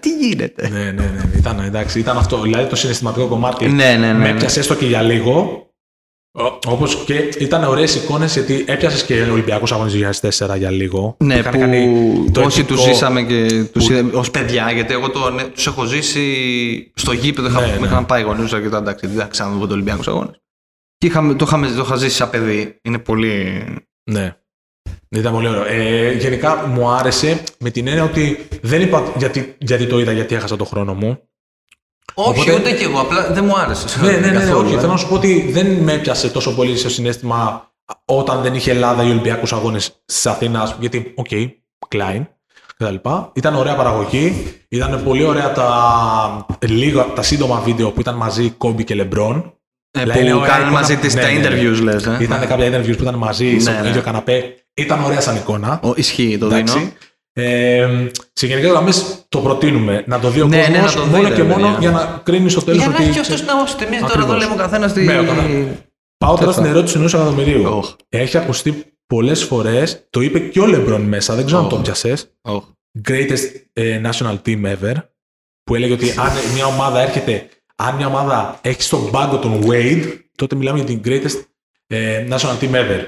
[0.00, 1.30] Τι γίνεται; Ναι, ναι, ναι.
[1.36, 2.40] Ήταν, εντάξει, ήταν αυτό.
[2.40, 4.28] Δηλαδή το συναισθηματικό κομμάτι Ναι, ναι, ναι, με ναι.
[4.28, 5.62] έπιασες έστω και για λίγο.
[6.66, 11.16] Όπως και ήταν ωραίες εικόνες γιατί έπιασες και Ολυμπιακούς Αγώνες 2004 για λίγο.
[11.18, 14.92] Ναι, Είχαν που κάνει το όσοι επικό- τους ζήσαμε και τους είδαμε ως παιδιά, γιατί
[14.92, 16.22] εγώ το, ναι, τους έχω ζήσει
[16.94, 17.48] στο γήπεδο.
[17.48, 17.86] Είχα, Ναι, με ναι.
[17.86, 20.40] είχαν πάει γονείς αρκετά εντάξει, δεν θα ξαναδούμε το Ολυμπιακούς Αγώνες.
[20.98, 22.78] Και είχαμε, το, είχαμε, το είχα ζήσει σαν παιδί.
[22.82, 23.64] Είναι πολύ.
[24.10, 24.36] Ναι.
[25.08, 25.64] Ήταν πολύ ωραίο.
[25.66, 30.34] Ε, γενικά μου άρεσε με την έννοια ότι δεν είπα γιατί, γιατί το είδα, γιατί
[30.34, 31.18] έχασα το χρόνο μου.
[32.14, 34.00] Όχι, Οπότε- ούτε κι εγώ, απλά δεν μου άρεσε.
[34.00, 34.74] Ναι, ναι, ναι, ναι, καθόλου, όχι.
[34.74, 34.78] ε.
[34.78, 37.72] Θέλω να σου πω ότι δεν με έπιασε τόσο πολύ στο συναίσθημα
[38.04, 41.28] όταν δεν είχε Ελλάδα ή Ολυμπιακούς Αγώνες της Αθήνας, ας πούμε, γιατί, οκ,
[41.94, 42.22] Klein
[42.76, 42.94] κτλ.
[43.32, 44.52] Ήταν ωραία παραγωγή.
[44.68, 49.57] Ήταν πολύ ωραία τα, λίγα, τα σύντομα βίντεο που ήταν μαζί Κόμπι και Λεμπρόν.
[49.90, 50.80] Ε, Δηλαδή, είναι που ωραία κάνουν εικόνα.
[50.80, 51.48] μαζί τις Ναι, τα ναι, ναι.
[51.48, 52.06] interviews, λες.
[52.06, 52.16] Ε.
[52.20, 53.88] Ήταν κάποια interviews που ήταν μαζί Ναι, στο ναι.
[53.88, 54.54] ίδιο καναπέ.
[54.74, 55.80] Ήταν ωραία σαν εικόνα.
[55.82, 56.58] Ο, ισχύει, το δίνω.
[56.60, 56.92] Εντάξει.
[57.32, 57.88] Ε,
[58.32, 61.10] σε γενικές γραμμές το προτείνουμε να το δει ο Ναι, κόσμος ναι, να το δει,
[61.10, 61.56] μόνο ρε, και παιδιά.
[61.58, 63.02] μόνο για να κρίνεις στο τέλος Για να ότι.
[63.02, 63.76] έχει και αυτός να ώσει.
[63.86, 64.42] Εμείς τώρα εδώ Ακριβώς.
[64.42, 65.02] λέμε ο καθένας τη...
[65.04, 65.68] Ναι, ο καθένας.
[66.24, 67.62] Πάω τώρα στην ερώτηση ενός εκατομμυρίου.
[67.76, 67.94] Οχ.
[68.08, 71.72] Έχει ακουστεί πολλές φορές, το είπε και ο Λεμπρόν μέσα, δεν ξέρω αν Οχ.
[71.72, 72.30] το πιασες.
[72.42, 72.64] Οχ.
[73.08, 74.94] Greatest ε, national team ever.
[75.62, 77.48] Που έλεγε ότι αν μια ομάδα έρχεται,
[77.80, 81.42] αν μια ομάδα έχει στον πάγκο τον Wade, τότε μιλάμε για την greatest
[81.86, 83.00] ε, national team ever.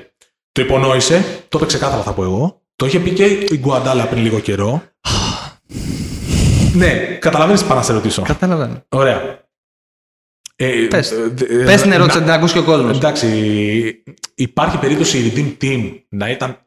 [0.53, 2.63] Το υπονόησε, το είπε ξεκάθαρα θα πω εγώ.
[2.77, 4.83] Το είχε πει και η Γκουαντάλα πριν λίγο καιρό.
[6.75, 8.23] ναι, καταλαβαίνεις τι πάω να σε ρωτήσω.
[8.23, 8.85] Καταλαβαίνω.
[8.89, 9.49] Ωραία.
[10.57, 11.11] Ε, Πες.
[11.11, 12.97] ε, ε, Πες την να- ερώτηση, να την ακούσει και ο κόσμος.
[12.97, 14.03] Εντάξει,
[14.35, 16.59] υπάρχει περίπτωση η Redeem Team να ήταν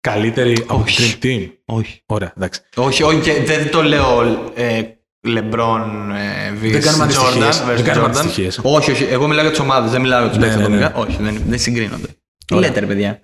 [0.00, 1.18] καλύτερη από την Όχι.
[1.22, 2.02] Dream Team; Όχι.
[2.06, 2.60] Ωραία, εντάξει.
[2.76, 4.22] Όχι, όχι, και δεν το λέω
[4.54, 4.82] ε,
[5.26, 7.08] Λεμπρόν ε, Δεν κάνουμε vs.
[7.08, 7.42] Jordan.
[7.42, 7.62] αντιστοιχίες.
[7.68, 8.10] versus Δεν κάνουμε Jordan.
[8.10, 8.60] αντιστοιχίες.
[8.62, 9.06] Όχι, όχι.
[9.10, 10.84] Εγώ μιλάω για τις ομάδες, δεν μιλάω για τους Ναι, παίκτε ναι, ναι.
[10.84, 11.00] ατομικά.
[11.10, 12.06] Όχι, δεν, δεν συγκρίνονται.
[12.46, 12.68] Τι Ωραία.
[12.68, 13.20] λέτε, ρε παιδιά;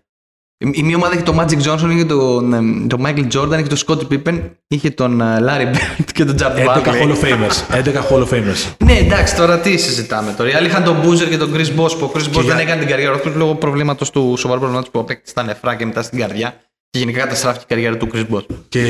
[0.59, 3.68] Η, η μία ομάδα είχε τον Magic Johnson, είχε τον, ε, τον Michael Jordan, είχε
[3.68, 7.03] τον Scottie Pippen, είχε τον ε, Larry Bird και τον Jab 11 Barkley.
[7.03, 7.82] Hall of Famers.
[7.82, 8.72] 11 Hall of Famers.
[8.84, 10.51] Ναι, εντάξει, τώρα τι συζητάμε τώρα.
[10.51, 12.59] Οι άλλοι είχαν τον Boozer και τον Chris Bosh, που ο Chris Bosh για- δεν
[12.59, 16.03] έκανε την καριέρα τους λόγω προβλήματος του σοβαρού προβλήματος που απέκτησε στα νεφρά και μετά
[16.03, 16.55] στην καρδιά.
[16.91, 18.45] Και γενικά καταστράφηκε η καριέρα του Chris Bosh.
[18.68, 18.80] Και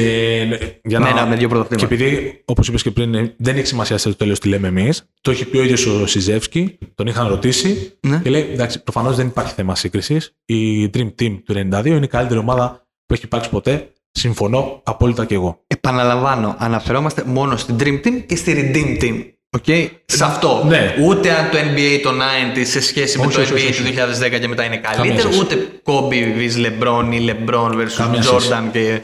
[0.48, 1.22] ναι, για Ναι, να...
[1.22, 1.94] ναι, με δύο Και πρωταθλήματα.
[1.94, 5.30] επειδή, όπως είπες και πριν, ε, δεν έχει σημασία στο τέλος τι λέμε εμείς, το
[5.30, 8.20] έχει πει ο ίδιος ο Σιζεύσκι, τον είχαν ρωτήσει Ναι.
[8.22, 10.36] και λέει: Εντάξει, προφανώς δεν υπάρχει θέμα σύγκρισης.
[10.44, 13.92] Η Dream Team του 92 είναι η καλύτερη ομάδα που έχει υπάρξει ποτέ.
[14.10, 15.64] Συμφωνώ απόλυτα και εγώ.
[15.66, 19.24] Επαναλαμβάνω, αναφερόμαστε μόνο στην Dream Team και στη Redeem Team.
[19.58, 19.88] Okay?
[20.04, 20.64] Σε αυτό.
[20.68, 20.94] ναι.
[21.04, 23.88] Ούτε αν το NBA το 90 σε σχέση με Όχι, το όχι, NBA όχι, του
[24.36, 25.38] 2010 και μετά είναι καλύτερο, σχέση.
[25.40, 29.00] ούτε Kobe vs LeBron ή LeBron vs Καμία Jordan και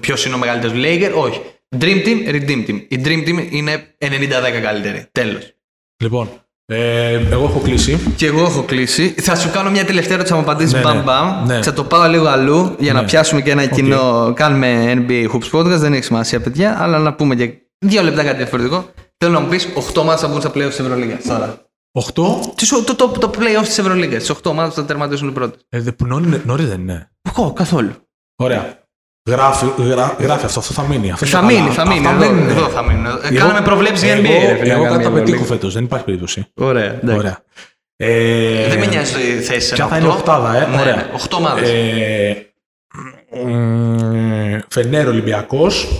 [0.00, 1.12] ποιος είναι ο μεγαλύτερος Laker.
[1.24, 1.40] Όχι.
[1.80, 2.84] Dream Team, Redeem Team.
[2.88, 4.06] Η Dream Team είναι 90-10
[4.62, 5.06] καλύτερη.
[5.12, 5.52] Τέλος.
[6.02, 6.28] Λοιπόν,
[6.66, 8.12] ε, εγώ έχω κλείσει.
[8.16, 9.14] Και εγώ έχω κλείσει.
[9.20, 11.02] Θα σου κάνω μια τελευταία ερώτηση, θα μου απαντήσεις Ναι, μπαμ ναι.
[11.02, 11.46] μπαμ.
[11.46, 11.62] Ναι.
[11.62, 13.06] Θα το πάω λίγο αλλού για να Ναι.
[13.06, 14.32] πιάσουμε και ένα κοινό.
[14.36, 18.36] Κάνουμε NBA Hoops Podcast, δεν έχει σημασία, παιδιά, αλλά να πούμε και δύο λεπτά κάτι
[18.36, 18.90] διαφορετικό.
[19.24, 21.24] Θέλω να μου πεις 8 μάτια θα μπουν στα playoffs της Ευρωλίγας.
[21.24, 21.64] Τώρα.
[21.92, 22.52] 8.
[22.54, 24.20] Τι σου- Το, το, το playoffs της Ευρωλίγας.
[24.20, 25.60] Τις 8 μάτια θα τερματίσουν οι πρώτες.
[25.68, 27.10] Ε, δε- που νωρί, νωρί δεν είναι.
[27.36, 27.90] Εγώ καθόλου.
[28.36, 28.78] Ωραία.
[29.30, 31.10] Γράφει, γρά, γράφει αυτό, αυτό θα μείνει.
[31.10, 31.72] Αυτό Θα είναι μείνει, καλά.
[31.74, 32.06] θα μείνει.
[32.06, 32.48] Αυτά Εδώ, μένουν.
[32.50, 33.08] εδώ θα μείνει.
[33.08, 34.24] Ε, Εγώ- Κάναμε προβλέψεις για NBA.
[34.24, 35.44] Εγώ, ρε φίλε, εγώ να κάτι κάνουμε θα μια πετύχω Ευρωλίγα.
[35.44, 35.72] φέτος.
[35.74, 36.46] Δεν υπάρχει περίπτωση.
[36.54, 36.84] Ωραία.
[36.92, 37.16] εντάξει.
[37.18, 37.38] Ωραία.
[37.96, 40.18] Ε, Δεν με νοιάζει η θέση σε Ποια ένα θα είναι οκτώ.
[40.32, 40.96] οχτάδα, ε; Ναι, Ωραία.
[40.96, 41.68] ναι, Οχτώ ομάδες.
[41.70, 42.46] Ε,
[43.44, 45.96] μ, Φενέρ Ολυμπιακός.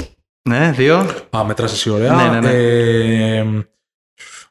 [0.49, 1.27] Ναι, δύο.
[1.37, 2.13] Α, μετράς εσύ ωραία.
[2.15, 2.51] Ναι, ναι, ναι.
[2.53, 3.39] Ε,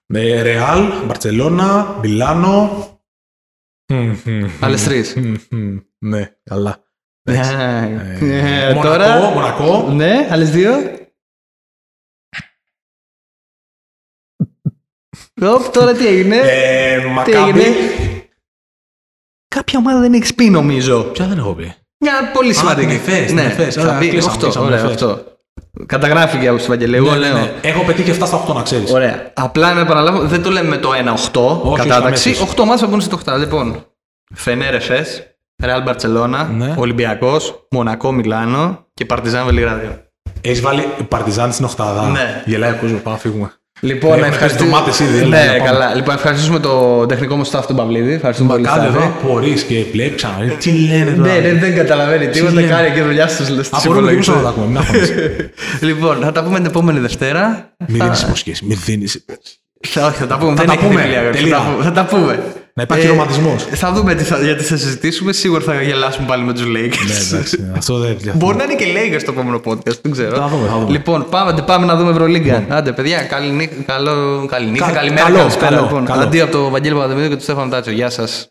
[0.08, 2.84] ε, Ρεάλ, Μπαρτσελώνα, Μιλάνο.
[3.94, 5.16] Μμ, μμ, Άλλες τρεις.
[5.16, 6.84] μμ, μμ, Ναι, καλά.
[7.24, 9.20] Ε, Ε, ε, Μονακό, Τώρα.
[9.30, 9.90] Μονακό.
[9.92, 10.74] Ναι, άλλες δύο.
[15.42, 17.60] Οπ, τώρα τι έγινε; Ε, τι Μακάμπι.
[17.60, 17.76] έγινε;
[19.48, 21.04] Κάποια ομάδα δεν έχει πει νομίζω.
[21.04, 22.88] Ποια δεν έχω πει; Μια πολύ σημαντική.
[22.88, 23.76] την Εφές, την ναι, Εφές.
[23.76, 25.24] θα Ωραία, πει κλείσαμε, 8.
[25.60, 25.84] Κλείσαμε Ωραία, Εφές.
[25.84, 25.86] 8.
[25.86, 27.06] Καταγράφηκε από του Βαγγελίου.
[27.06, 27.38] Εγώ Ναι, ναι, λέω.
[27.38, 27.52] ναι.
[27.62, 28.92] Έχω πετύχει 7 στα 8 να ξέρεις.
[28.92, 29.32] Ωραία.
[29.34, 32.30] Απλά να επαναλάβω, δεν το λέμε με το 1-8 όχι, κατάταξη.
[32.30, 32.48] αμέσως.
[32.56, 33.38] 8 μάτια θα μπουν στο 8.
[33.38, 33.86] Λοιπόν,
[34.36, 35.06] Φενέρ Εφέ,
[35.64, 36.74] Ρεάλ Μπαρσελόνα, Ναι.
[36.78, 40.02] Ολυμπιακός, Μονακό Μιλάνο και Παρτιζάν Βελιγράδιο.
[40.42, 42.08] Έχεις βάλει Παρτιζάν στην Οχτάδα.
[42.10, 42.44] Ναι.
[42.46, 43.54] Γελάει ο κόσμος, πάμε να φύγουμε.
[43.82, 44.70] Λοιπόν, Έχουμε να ευχαριστήσουμε.
[44.86, 45.70] πέσει ντομάτες ήδη, έλα, Ναι, να πάμε.
[45.70, 45.96] καλά.
[45.96, 48.14] Λοιπόν, ευχαριστήσουμε το τεχνικό μου staff του Παυλίδη.
[48.14, 48.64] Ευχαριστούμε πολύ.
[48.64, 48.98] Κάντε Σταύρη.
[48.98, 50.38] εδώ απορεί και βλέπει ξανά.
[50.44, 51.34] Ε, Τι λένε τώρα.
[51.34, 52.52] Ναι, ναι, δεν καταλαβαίνει τίποτα.
[52.54, 52.68] λένε.
[52.68, 53.62] Κάνει και δουλειά στου λε.
[53.72, 54.66] Απορούμε και εμείς να τα ακούμε.
[54.68, 55.50] Μην αγχώνεσαι.
[55.90, 57.70] Λοιπόν, θα τα πούμε την επόμενη Δευτέρα.
[57.88, 58.62] Μην δίνεις υποσχέσεις.
[58.68, 59.26] Μην δίνεις.
[59.88, 60.50] Θα, όχι, θα τα πούμε.
[60.56, 61.02] Θα δεν τα έχει πούμε.
[61.02, 61.92] τελεία, θα Τελεία.
[61.94, 62.40] τα πούμε.
[62.86, 63.06] Θα τα πούμε.
[63.06, 63.64] Να υπάρχει Ε, ρομαντισμός.
[63.80, 65.32] Θα δούμε τι θα, γιατί θα συζητήσουμε.
[65.34, 67.08] Σίγουρα θα γελάσουμε πάλι με τους Lakers.
[67.08, 67.72] Ναι, εντάξει.
[67.78, 70.36] Αυτό δεν Μπορεί να είναι και Lakers το επόμενο podcast, δεν ξέρω.
[70.36, 70.92] Θα δούμε, θα δούμε.
[70.92, 72.66] Λοιπόν, πάμε, πάμε να δούμε Ευρωλίγκα.
[72.70, 75.70] Άντε, παιδιά, καλή νύχτα, καλό, καλή νύχτα, Κα- καλημέρα, καλό, καλησπέρα.
[75.70, 76.06] καλό, λοιπόν.
[76.06, 76.22] καλό.
[76.22, 77.92] Αντί από τον Βαγγέλη Παπαδημίδη και τον Στέφανο Τάτσο.
[77.92, 78.50] Γεια σας.